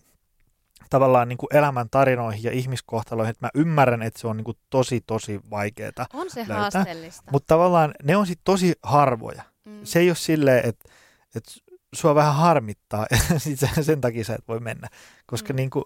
[0.90, 4.56] tavallaan niin kuin elämän tarinoihin ja ihmiskohtaloihin, että mä ymmärrän, että se on niin kuin
[4.70, 5.90] tosi, tosi vaikeaa.
[6.12, 7.30] On se löytää, haasteellista.
[7.32, 9.42] Mutta tavallaan ne on sitten tosi harvoja.
[9.64, 9.80] mm.
[9.84, 10.88] Se ei ole silleen, että,
[11.34, 11.52] että
[11.94, 13.06] sua vähän harmittaa
[13.76, 14.88] ja sen takia sä et voi mennä.
[15.26, 15.56] Koska Mm.
[15.56, 15.84] niin kuin,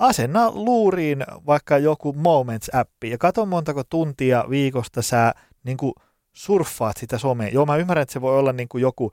[0.00, 5.34] asenna luuriin vaikka joku Moments-appi ja katso montako tuntia viikosta sä
[5.64, 5.92] niin kuin
[6.32, 7.48] surffaat sitä somea.
[7.48, 9.12] Joo, mä ymmärrän, että se voi olla niin kuin joku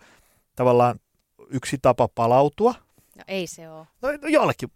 [0.55, 0.99] tavallaan
[1.49, 2.73] yksi tapa palautua.
[3.17, 3.87] No ei se ole.
[4.01, 4.69] No, no jollekin.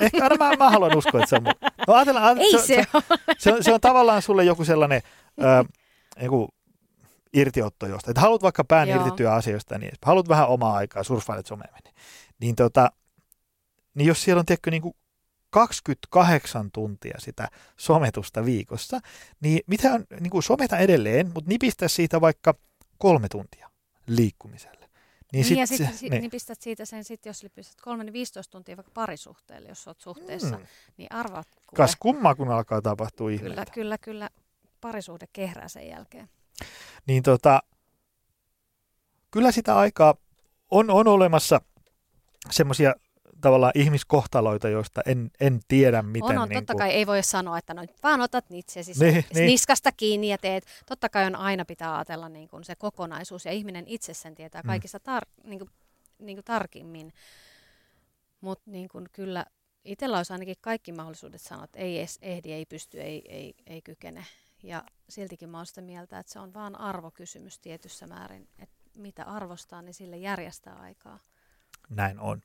[0.00, 1.42] Ehkä aina mä, mä haluan uskoa, että se on.
[1.86, 2.86] No, ajatellaan, ajatellaan, Ei se, se,
[3.38, 5.02] se, on, se on tavallaan sulle joku sellainen
[5.42, 5.64] ö,
[6.22, 6.48] joku
[7.32, 8.10] irtiotto jostain.
[8.10, 9.04] Että haluat vaikka pään Joo.
[9.04, 11.74] irti työasioista, niin haluat vähän omaa aikaa, surffailet someen.
[11.84, 11.94] Niin,
[12.40, 12.90] niin, tota,
[13.94, 14.94] niin jos siellä on tiedätkö, niin kuin
[15.54, 19.00] 28 tuntia sitä sometusta viikossa,
[19.40, 22.54] niin mitä on, niin kuin someta edelleen, mutta nipistä siitä vaikka
[22.98, 23.70] kolme tuntia
[24.06, 24.88] liikkumiselle.
[25.32, 26.20] niin, sit ja sitten si, niin.
[26.20, 30.00] niin pistät siitä sen, sit, jos pistät 3 niin 15 tuntia vaikka parisuhteelle, jos olet
[30.00, 30.66] suhteessa, Mm.
[30.96, 31.76] niin arvaat kuule.
[31.76, 33.72] Kas kummaa, kun alkaa tapahtua Kyllä, ihmeitä.
[33.72, 34.30] kyllä, kyllä.
[34.80, 36.28] Parisuhde kehrää sen jälkeen.
[37.06, 37.62] Niin tota,
[39.30, 40.14] kyllä sitä aikaa
[40.70, 41.60] on, on olemassa
[42.50, 42.94] semmoisia
[43.44, 46.30] tavallaan ihmiskohtaloita, joista en, en tiedä, miten...
[46.30, 48.92] on, on, niin totta kuin- kai ei voi sanoa, että no nyt vaan otat itsesi
[48.92, 49.46] Niin, niin, niin.
[49.46, 50.64] niskasta kiinni ja teet.
[50.86, 54.62] Totta kai on aina pitää ajatella niin kuin se kokonaisuus ja ihminen itse sen tietää
[54.62, 54.66] Mm.
[54.66, 55.70] kaikista tar- niin kuin,
[56.18, 57.12] niin kuin tarkimmin.
[58.40, 59.46] Mutta niin kuin kyllä
[59.84, 63.82] itsellä olisi ainakin kaikki mahdollisuudet sanoa, että ei edes ehdi, ei pysty, ei, ei, ei
[63.82, 64.24] kykene.
[64.62, 69.24] Ja siltikin mä olen sitä mieltä, että se on vaan arvokysymys tietyssä määrin, että mitä
[69.24, 71.18] arvostaa, niin sille järjestää aikaa.
[71.90, 72.42] Näin on.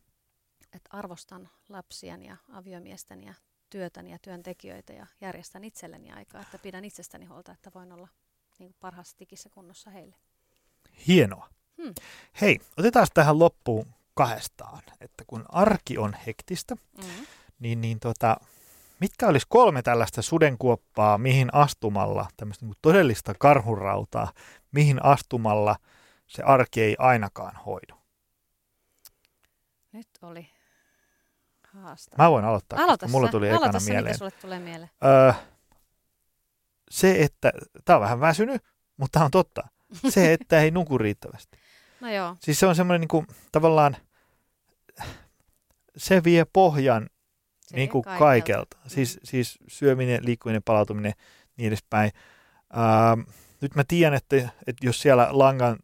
[0.73, 3.33] Että arvostan lapsiani ja aviomiestäni ja
[3.69, 8.07] työtäni ja työntekijöitä ja järjestän itselleni aikaa, että pidän itsestäni huolta, että voin olla
[8.59, 10.15] niin kuin parhaassa tikissä kunnossa heille.
[11.07, 11.49] Hienoa.
[11.83, 11.93] Hmm.
[12.41, 17.25] Hei, otetaan tähän loppuun kahdestaan, että kun arki on hektistä, Mm-hmm.
[17.59, 18.37] niin, niin tota,
[18.99, 24.31] mitkä olisi kolme tällaista sudenkuoppaa, mihin astumalla, tämmöistä niin todellista karhurautaa,
[24.71, 25.75] mihin astumalla
[26.27, 27.98] se arki ei ainakaan hoidu?
[29.91, 30.49] Nyt oli
[31.73, 32.23] haastava.
[32.23, 33.31] Mä voin aloittaa, Aloita koska mulla sä.
[33.31, 34.17] tuli Aloita ekana sä, mieleen.
[34.17, 34.89] sulle tulee mieleen.
[35.05, 35.33] Öö,
[36.91, 37.51] se, että,
[37.85, 38.63] tää on vähän väsynyt,
[38.97, 39.67] mutta tää on totta.
[40.09, 41.57] Se, että ei nuku riittävästi.
[42.01, 43.97] No joo, Siis se on semmoinen niin kuin, tavallaan,
[45.97, 47.09] se vie pohjan
[47.61, 48.25] se niin kuin kaikelta.
[48.25, 48.77] kaikelta.
[48.87, 51.13] Siis, siis syöminen, liikkuminen, palautuminen,
[51.57, 52.11] niin edespäin.
[52.77, 53.29] Ähm,
[53.61, 55.77] nyt mä tiedän, että, että jos siellä langan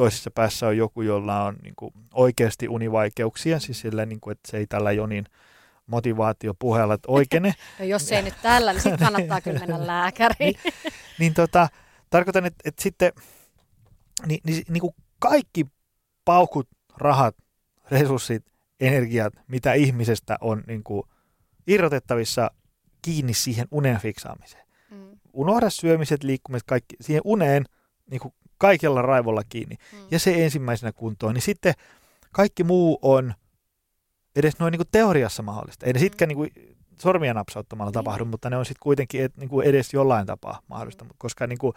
[0.00, 4.50] toisessa päässä on joku, jolla on niin kuin oikeasti univaikeuksia, siis sillä, niin kuin, että
[4.50, 5.24] se ei tällä Jonin
[5.86, 10.54] motivaatiopuheella oikene, No jos ei nyt tällä, niin sitten kannattaa kyllä mennä lääkäriin.
[11.18, 11.68] niin tota,
[12.10, 13.12] tarkoitan, että, että sitten
[14.26, 15.66] niin, niin, niin kuin kaikki
[16.24, 17.36] paukut, rahat,
[17.90, 18.44] resurssit,
[18.80, 21.02] energiat, mitä ihmisestä on niin kuin
[21.66, 22.50] irrotettavissa
[23.02, 24.66] kiinni siihen unen fiksaamiseen.
[24.90, 27.64] Mm, Unohda syömiset, liikkumiset, kaikki siihen uneen
[28.10, 29.76] niin kuin kaikella raivolla kiinni.
[29.92, 29.98] mm.
[30.10, 31.74] Ja se ensimmäisenä kuntoon, niin sitten
[32.32, 33.34] kaikki muu on
[34.36, 35.86] edes noin niin kuin teoriassa mahdollista.
[35.86, 36.00] Ei ne Mm.
[36.00, 36.50] sitkään niin kuin
[37.02, 37.94] sormia napsauttamalla Niin.
[37.94, 41.04] tapahdu, mutta ne on sitten kuitenkin et, niin kuin edes jollain tapaa mahdollista.
[41.04, 41.10] Mm.
[41.18, 41.72] Koska niin kuin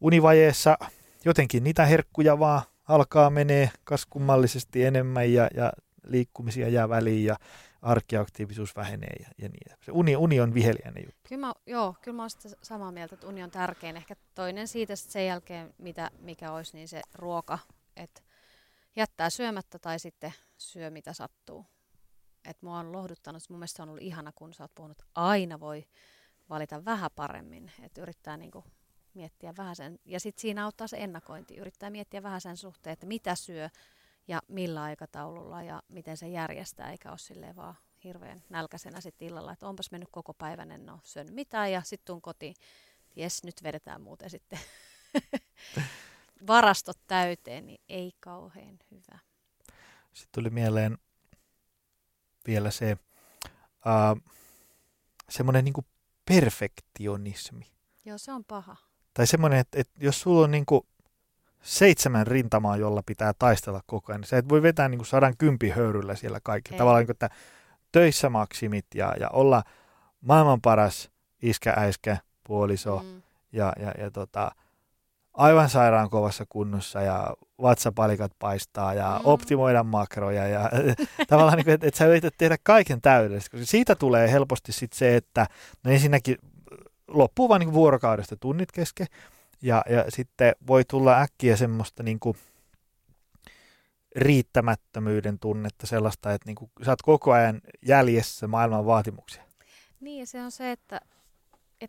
[0.00, 0.78] univajeessa
[1.24, 5.72] jotenkin niitä herkkuja vaan alkaa menee kaskummallisesti enemmän ja, ja
[6.06, 7.36] liikkumisia jää väliin ja
[7.84, 9.78] arkiaktiivisuus vähenee ja, ja niin.
[9.84, 11.20] Se uni, uni on viheliäinen juttu.
[11.28, 13.96] Kyllä mä, joo, kyllä mä oon sitä samaa mieltä, että uni on tärkein.
[13.96, 17.58] Ehkä toinen siitä sit sen jälkeen, mitä, mikä olisi, niin se ruoka.
[17.96, 18.20] Että
[18.96, 21.66] jättää syömättä tai sitten syö mitä sattuu.
[22.44, 25.10] Et mua on lohduttanut, mun mielestä se on ollut ihana, kun sä oot puhunut, että
[25.14, 25.84] aina voi
[26.48, 27.72] valita vähän paremmin.
[27.82, 28.64] Että yrittää niinku
[29.14, 29.98] miettiä vähän sen.
[30.04, 31.56] Ja sitten siinä auttaa se ennakointi.
[31.56, 33.68] Yrittää miettiä vähän sen suhteen, että mitä syö
[34.28, 39.52] ja millä aikataululla ja miten se järjestää, eikä ole silleen vaan hirveän nälkäisenä sitten illalla,
[39.52, 42.54] että onpas mennyt koko päivän, en ole syönyt mitään ja sitten tuun kotiin.
[43.16, 44.58] Jes, nyt vedetään muuten sitten
[46.46, 49.18] varastot täyteen, niin ei kauhean hyvä.
[50.12, 50.98] Sitten tuli mieleen
[52.46, 54.32] vielä se uh,
[55.30, 55.86] semmoinen niin
[56.24, 57.66] perfektionismi.
[58.04, 58.76] Joo, se on paha.
[59.14, 60.86] Tai semmoinen, että, että jos sulla on niin kuin
[61.64, 65.36] seitsemän rintamaa, jolla pitää taistella koko ajan, niin sä et voi vetää niin kuin sadan
[65.38, 66.74] kympi höyryllä siellä kaikki.
[66.74, 66.78] Ei.
[66.78, 67.30] Tavallaan niin kuin, että
[67.92, 69.62] töissä maksimit ja, ja olla
[70.20, 71.10] maailman paras
[71.42, 73.22] iskä, äiskä, puoliso Mm.
[73.52, 74.52] ja, ja, ja tota,
[75.34, 79.20] aivan sairaan kovassa kunnossa ja vatsapalikat paistaa ja Mm.
[79.24, 80.70] optimoida makroja ja
[81.28, 84.92] tavallaan, niin kuin, että, että sä yrität tehdä kaiken täydellisesti, koska siitä tulee helposti sit
[84.92, 85.46] se, että
[85.84, 86.36] no ensinnäkin
[87.08, 89.06] loppuu vaan niin vuorokaudesta tunnit kesken
[89.64, 92.36] ja, ja sitten voi tulla äkkiä semmoista niin kuin
[94.16, 99.42] riittämättömyyden tunnetta sellaista, että niin kuin, sä oot koko ajan jäljessä maailman vaatimuksia.
[100.00, 101.00] Niin, se on se, että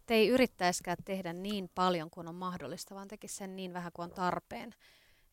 [0.09, 4.11] ei yrittäisikään tehdä niin paljon kuin on mahdollista, vaan tekisi sen niin vähän kuin on
[4.11, 4.75] tarpeen.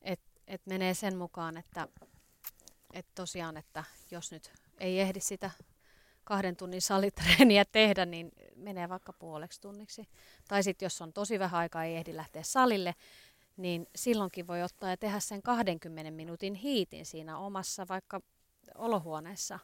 [0.03, 1.89] Että et menee sen mukaan, että
[2.93, 5.51] et tosiaan, että jos nyt ei ehdi sitä
[6.25, 10.09] kahden tunnin salitreeniä tehdä, niin menee vaikka puoleksi tunniksi.
[10.49, 12.95] Tai sitten jos on tosi vähän aikaa, ei ehdi lähteä salille,
[13.57, 18.21] niin silloinkin voi ottaa ja tehdä sen 20 minuutin hiitin siinä omassa vaikka
[18.75, 19.59] olohuoneessa,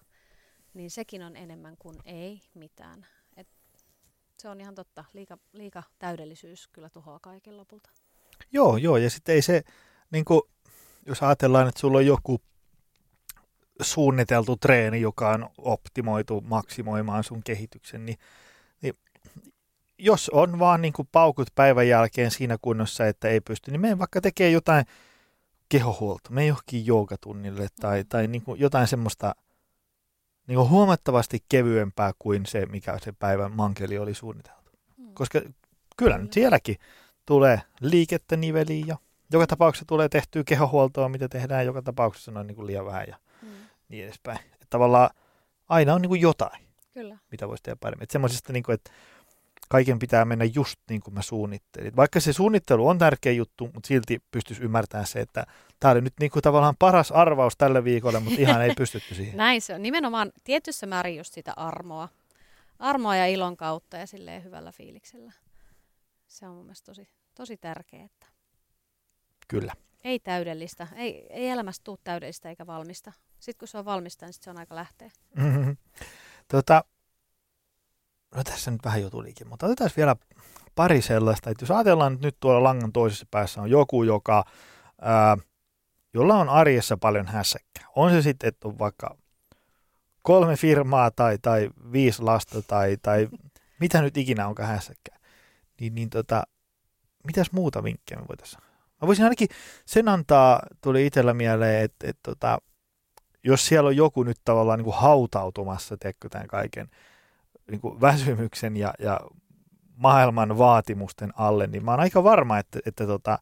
[0.74, 3.06] niin sekin on enemmän kuin ei mitään.
[3.36, 3.48] Et
[4.38, 5.04] se on ihan totta.
[5.12, 7.90] Liika, liika täydellisyys kyllä tuhoaa kaiken lopulta.
[8.52, 9.62] Joo, joo, ja sitten ei se,
[10.10, 10.42] niin kuin,
[11.06, 12.40] jos ajatellaan, että sulla on joku
[13.80, 18.18] suunniteltu treeni, joka on optimoitu maksimoimaan sun kehityksen, niin,
[18.82, 18.94] niin
[19.98, 23.98] jos on vaan niin kuin paukut päivän jälkeen siinä kunnossa, että ei pysty, niin mene
[23.98, 24.84] vaikka tekee jotain
[25.68, 29.34] kehohuolto, mene johonkin joogatunnille tai, tai niin kuin jotain semmoista
[30.46, 34.70] niin kuin huomattavasti kevyempää kuin se, mikä se päivän mankeli oli suunniteltu.
[34.96, 35.14] Mm.
[35.14, 35.40] Koska
[35.96, 36.76] kyllä nyt sielläkin
[37.26, 38.96] tulee liikettä niveliin ja
[39.32, 43.16] joka tapauksessa tulee tehtyä kehohuoltoa, mitä tehdään joka tapauksessa noin niin kuin liian vähän ja.
[43.88, 44.38] Niin edespäin.
[44.38, 45.10] Että tavallaan
[45.68, 46.62] aina on niin kuin jotain,
[46.92, 47.18] Kyllä.
[47.30, 48.02] mitä voisi tehdä paremmin.
[48.02, 48.90] Että semmoisesta, niin kuin, että
[49.68, 51.96] kaiken pitää mennä just niin kuin mä suunnittelin.
[51.96, 55.46] Vaikka se suunnittelu on tärkeä juttu, mutta silti pystyisi ymmärtämään se, että
[55.80, 59.36] tämä oli nyt niin kuin tavallaan paras arvaus tälle viikolle, mutta ihan ei pystytty siihen.
[59.36, 59.82] Näin se on.
[59.82, 62.08] Nimenomaan tietyssä määrin just sitä armoa.
[62.78, 65.32] Armoa ja ilon kautta ja silleen hyvällä fiiliksellä.
[66.26, 68.08] Se on mun mielestä tosi, tosi tärkeää.
[69.48, 69.72] Kyllä.
[70.04, 70.88] Ei täydellistä.
[70.96, 73.12] Ei, ei elämästä tule täydellistä eikä valmista.
[73.40, 75.10] Sitten kun se on valmista, niin sit se on aika lähteä.
[75.36, 75.76] Mm-hmm.
[76.48, 76.84] Tota,
[78.34, 80.16] no tässä nyt vähän jo tulikin, mutta otetaan vielä
[80.74, 84.44] pari sellaista, että jos ajatellaan, että nyt tuolla langan toisessa päässä on joku, joka,
[85.00, 85.36] ää,
[86.14, 87.86] jolla on arjessa paljon hässäkkää.
[87.96, 89.16] On se sitten, että on vaikka
[90.22, 93.28] kolme firmaa tai, tai viisi lasta tai, tai
[93.80, 95.18] mitä nyt ikinä onkaan hässäkkää.
[95.80, 96.42] Niin, niin tota,
[97.24, 98.62] mitäs muuta vinkkejä me voitaisiin
[99.02, 99.48] Mä voisin ainakin
[99.86, 102.58] sen antaa, tuli itsellä mieleen, että, että tota,
[103.48, 106.90] jos siellä on joku nyt tavallaan niin kuin hautautumassa, teekö tämän kaiken
[107.70, 109.20] niin kuin väsymyksen ja, ja
[109.96, 113.38] maailman vaatimusten alle, niin mä oon aika varma, että, että tota,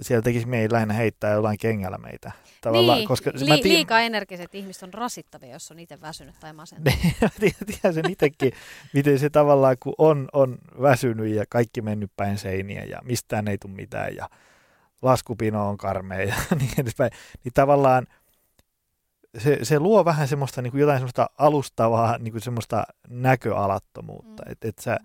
[0.00, 2.32] siellä tekisi meidän lähinnä heittää jollain kengällä meitä.
[2.60, 6.52] Tavallaan, niin, koska li- tii- liikaa energiset ihmiset on rasittavia, jos on itse väsynyt tai
[6.52, 6.98] masentunut.
[7.66, 8.52] Tiedän sen itsekin,
[8.92, 13.58] miten se tavallaan, kun on, on väsynyt ja kaikki mennyt päin seiniä ja mistään ei
[13.58, 14.28] tule mitään ja
[15.02, 17.10] laskupino on karmea ja niin edespäin,
[17.44, 18.06] niin tavallaan
[19.38, 24.42] se, se luo vähän semmoista niin kuin jotain semmoista alustavaa niin kuin semmoista näköalattomuutta.
[24.46, 24.52] Mm.
[24.52, 24.98] Että et sä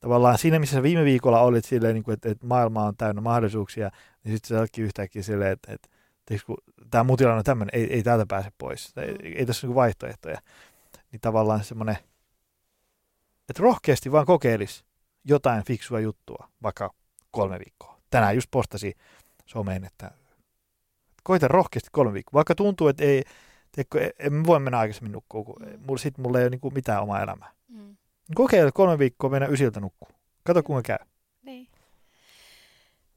[0.00, 3.20] tavallaan siinä, missä sä viime viikolla olit silleen, niin kuin, että, että maailma on täynnä
[3.20, 3.90] mahdollisuuksia,
[4.24, 5.88] niin sitten sä oletkin yhtäkkiä silleen, että,
[6.46, 6.56] kun
[6.90, 8.92] tämä mun tilanne on tämmöinen, ei, ei täältä pääse pois.
[8.96, 9.18] Ei, mm.
[9.22, 10.38] ei tässä ole niin vaihtoehtoja.
[11.12, 11.96] Niin tavallaan semmoinen,
[13.48, 14.84] että rohkeasti vaan kokeilisi
[15.24, 16.94] jotain fiksua juttua, vaikka
[17.30, 17.98] kolme viikkoa.
[18.10, 18.96] Tänään just postasi
[19.46, 20.10] someen, että
[21.22, 22.38] koita rohkeasti kolme viikkoa.
[22.38, 23.22] Vaikka tuntuu, että ei,
[23.78, 25.80] teekö, en voi mennä aikaisemmin nukkua, kun mm.
[25.86, 27.52] mulla, sit mulla ei ole niin mitään omaa elämää.
[27.68, 27.96] Mm.
[28.34, 30.08] Kokeile kolme viikkoa mennä ysiltä nukkuu.
[30.44, 31.06] Kato kuinka käy.
[31.42, 31.68] Niin.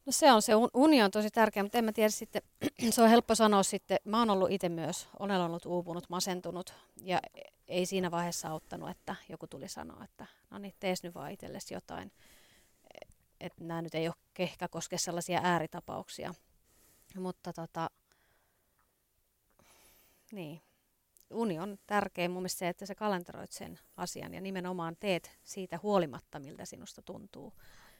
[0.05, 2.41] No se on se, uni on tosi tärkeä, mutta en mä tiedä sitten,
[2.89, 7.20] se on helppo sanoa sitten, mä oon ollut itse myös, olen ollut uupunut, masentunut ja
[7.68, 11.74] ei siinä vaiheessa auttanut, että joku tuli sanoa, että no niin, tees nyt vaan itsellesi
[11.74, 12.12] jotain
[13.41, 16.34] että nämä nyt ei ole ehkä koske sellaisia ääritapauksia.
[17.20, 17.89] Mutta tota,
[20.32, 20.61] niin,
[21.29, 25.79] uni on tärkeä mun mielestä se, että sä kalenteroit sen asian ja nimenomaan teet siitä
[25.84, 27.53] huolimatta, miltä sinusta tuntuu.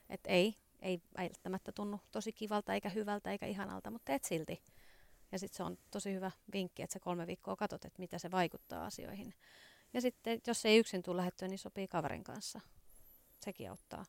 [0.10, 4.64] Että ei, ei välttämättä tunnu tosi kivalta eikä hyvältä eikä ihanalta, mutta teet silti.
[5.32, 8.32] Ja sitten se on tosi hyvä vinkki, että sä kolme viikkoa katsot, että mitä se
[8.32, 9.34] vaikuttaa asioihin.
[9.94, 12.62] Ja sitten, jos ei yksin tule lähettyä, niin sopii kaverin kanssa.
[13.40, 14.06] Sekin auttaa.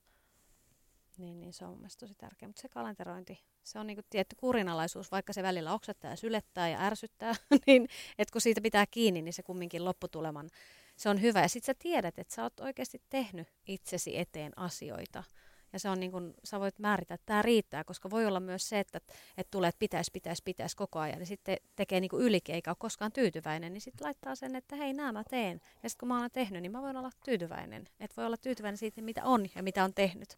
[1.18, 2.48] Niin, niin se on mielestäni tosi tärkeä.
[2.48, 6.80] Mutta se kalenterointi, se on niinku tietty kurinalaisuus, vaikka se välillä oksettaa ja sylettää ja
[6.80, 7.34] ärsyttää,
[7.66, 7.88] niin
[8.18, 10.50] että kun siitä pitää kiinni, niin se kumminkin lopputuleman,
[10.96, 11.40] se on hyvä.
[11.40, 15.24] Ja sitten sä tiedät, että sä oot oikeasti tehnyt itsesi eteen asioita.
[15.72, 18.68] Ja se on niin kuin, sä voit määrittää, että tämä riittää, koska voi olla myös
[18.68, 19.00] se, että,
[19.36, 21.20] että tulee, että pitäisi, pitäisi, pitäisi koko ajan.
[21.20, 24.76] Ja sitten tekee niin kuin ylikin, eikä ole koskaan tyytyväinen, niin sitten laittaa sen, että
[24.76, 25.60] hei, nämä mä teen.
[25.82, 27.88] Ja sitten kun mä oon tehnyt, niin mä voin olla tyytyväinen.
[28.00, 30.36] Että voi olla tyytyväinen siitä, mitä on ja mitä on tehnyt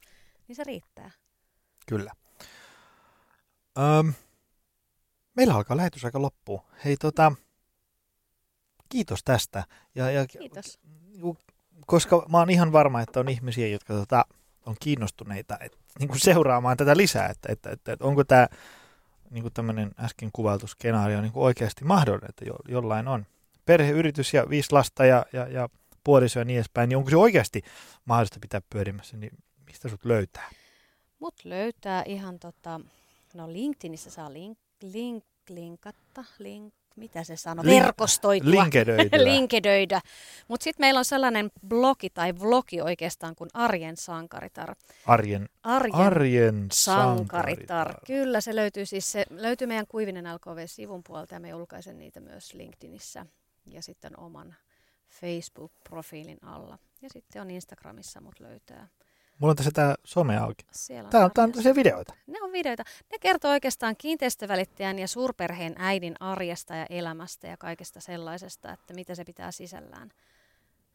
[0.48, 1.10] niin se riittää.
[1.86, 2.12] Kyllä.
[3.78, 4.12] Öm,
[5.36, 6.60] meillä alkaa lähetys aika loppuun.
[6.84, 7.32] Hei tota,
[8.88, 9.64] kiitos tästä.
[9.94, 10.78] Ja, ja, kiitos.
[11.86, 14.24] Koska mä oon ihan varma, että on ihmisiä, jotka tota,
[14.66, 18.48] on kiinnostuneita et, niin kuin seuraamaan tätä lisää, että, että, että, että onko tämä
[19.30, 23.26] niin tämmöinen äsken kuvailtu skenaario niin kuin oikeasti mahdollinen, että jo, jollain on
[23.66, 25.68] perheyritys ja viisi lasta ja, ja, ja
[26.04, 27.62] puoliso ja niin edespäin, niin onko se oikeasti
[28.04, 29.32] mahdollista pitää pyörimässä, niin
[29.74, 30.50] Mistä sut löytää?
[31.18, 32.80] Mut löytää ihan tota,
[33.34, 38.50] no LinkedInissä saa link, link, linkatta, link, mitä se sanoo, Link- verkostoitua.
[38.50, 39.24] linkedöityä.
[39.32, 40.00] linkedöidä.
[40.48, 44.74] Mutta sitten meillä on sellainen blogi tai vlogi oikeastaan kuin Arjen sankaritar.
[45.06, 47.16] Arjen, Arjen, arjen sankaritar.
[47.16, 47.94] sankaritar.
[48.06, 52.54] Kyllä, se löytyy siis se löytyy meidän Kuivinen LKV-sivun puolta ja me julkaisen niitä myös
[52.54, 53.26] LinkedInissä
[53.66, 54.54] ja sitten oman
[55.10, 56.78] Facebook-profiilin alla.
[57.02, 58.88] Ja sitten on Instagramissa mut löytää.
[59.38, 60.66] Mulla on tässä tämä some auki.
[60.70, 62.14] Siellä Tää on, tää on tämmöisiä videoita.
[62.26, 62.82] ne on videoita.
[63.12, 69.14] Ne kertoo oikeastaan kiinteistövälittäjän ja suurperheen äidin arjesta ja elämästä ja kaikesta sellaisesta, että mitä
[69.14, 70.10] se pitää sisällään.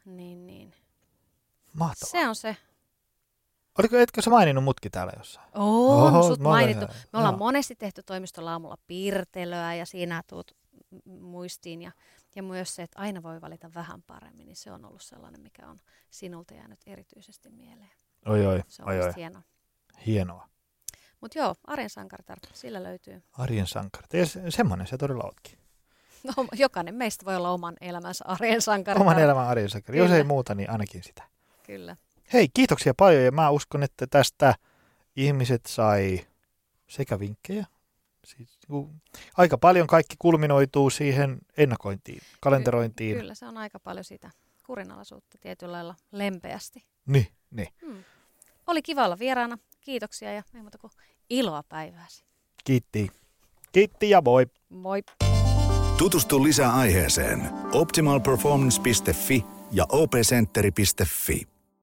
[0.05, 0.73] Niin, niin.
[1.73, 2.11] Mahtavaa.
[2.11, 2.57] Se on se.
[3.79, 5.47] Oliko, etkö sä maininnut mutkin täällä jossain?
[5.53, 6.85] On Oho, sut olen mainittu.
[7.13, 7.39] Me ollaan joo.
[7.39, 10.51] monesti tehty toimistolla aamulla piirtelöä ja siinä tuut
[11.05, 11.81] muistiin.
[11.81, 11.91] Ja,
[12.35, 15.67] ja myös se, että aina voi valita vähän paremmin, niin se on ollut sellainen, mikä
[15.67, 15.79] on
[16.09, 17.91] sinulta jäänyt erityisesti mieleen.
[18.25, 19.05] Oi oi, Se on oi oi.
[19.07, 19.13] oi.
[19.15, 19.41] hieno.
[20.05, 20.49] Hienoa.
[21.21, 23.23] Mutta joo, Arjen sankaritar, sillä löytyy.
[23.37, 24.13] Arjen sankarit.
[24.13, 25.59] Ja se- semmoinen se todella ootkin.
[26.23, 29.01] No, jokainen meistä voi olla oman elämänsä arjen sankaritar.
[29.07, 29.97] Oman elämän arjen sankari.
[29.99, 31.23] Jos ei muuta, niin ainakin sitä.
[31.63, 31.95] Kyllä.
[32.33, 34.55] Hei, kiitoksia paljon ja mä uskon, että tästä
[35.15, 36.27] ihmiset sai
[36.87, 37.65] sekä vinkkejä.
[38.25, 38.59] Siis,
[39.37, 43.17] aika paljon kaikki kulminoituu siihen ennakointiin, kalenterointiin.
[43.17, 44.31] Kyllä, se on aika paljon sitä
[44.65, 46.83] kurinalaisuutta tietyllä lailla lempeästi.
[47.05, 47.67] Niin, niin.
[47.85, 48.03] Hmm.
[48.67, 49.57] Oli kiva olla vieraana.
[49.81, 50.91] Kiitoksia ja ei muuta kuin
[51.29, 52.23] iloa päivääsi.
[52.63, 53.11] Kiitti.
[53.71, 54.45] Kiitti ja moi.
[54.69, 55.03] Moi!
[55.97, 61.47] Tutustu lisää aiheeseen optimalperformance.fi ja opcenteri.fi.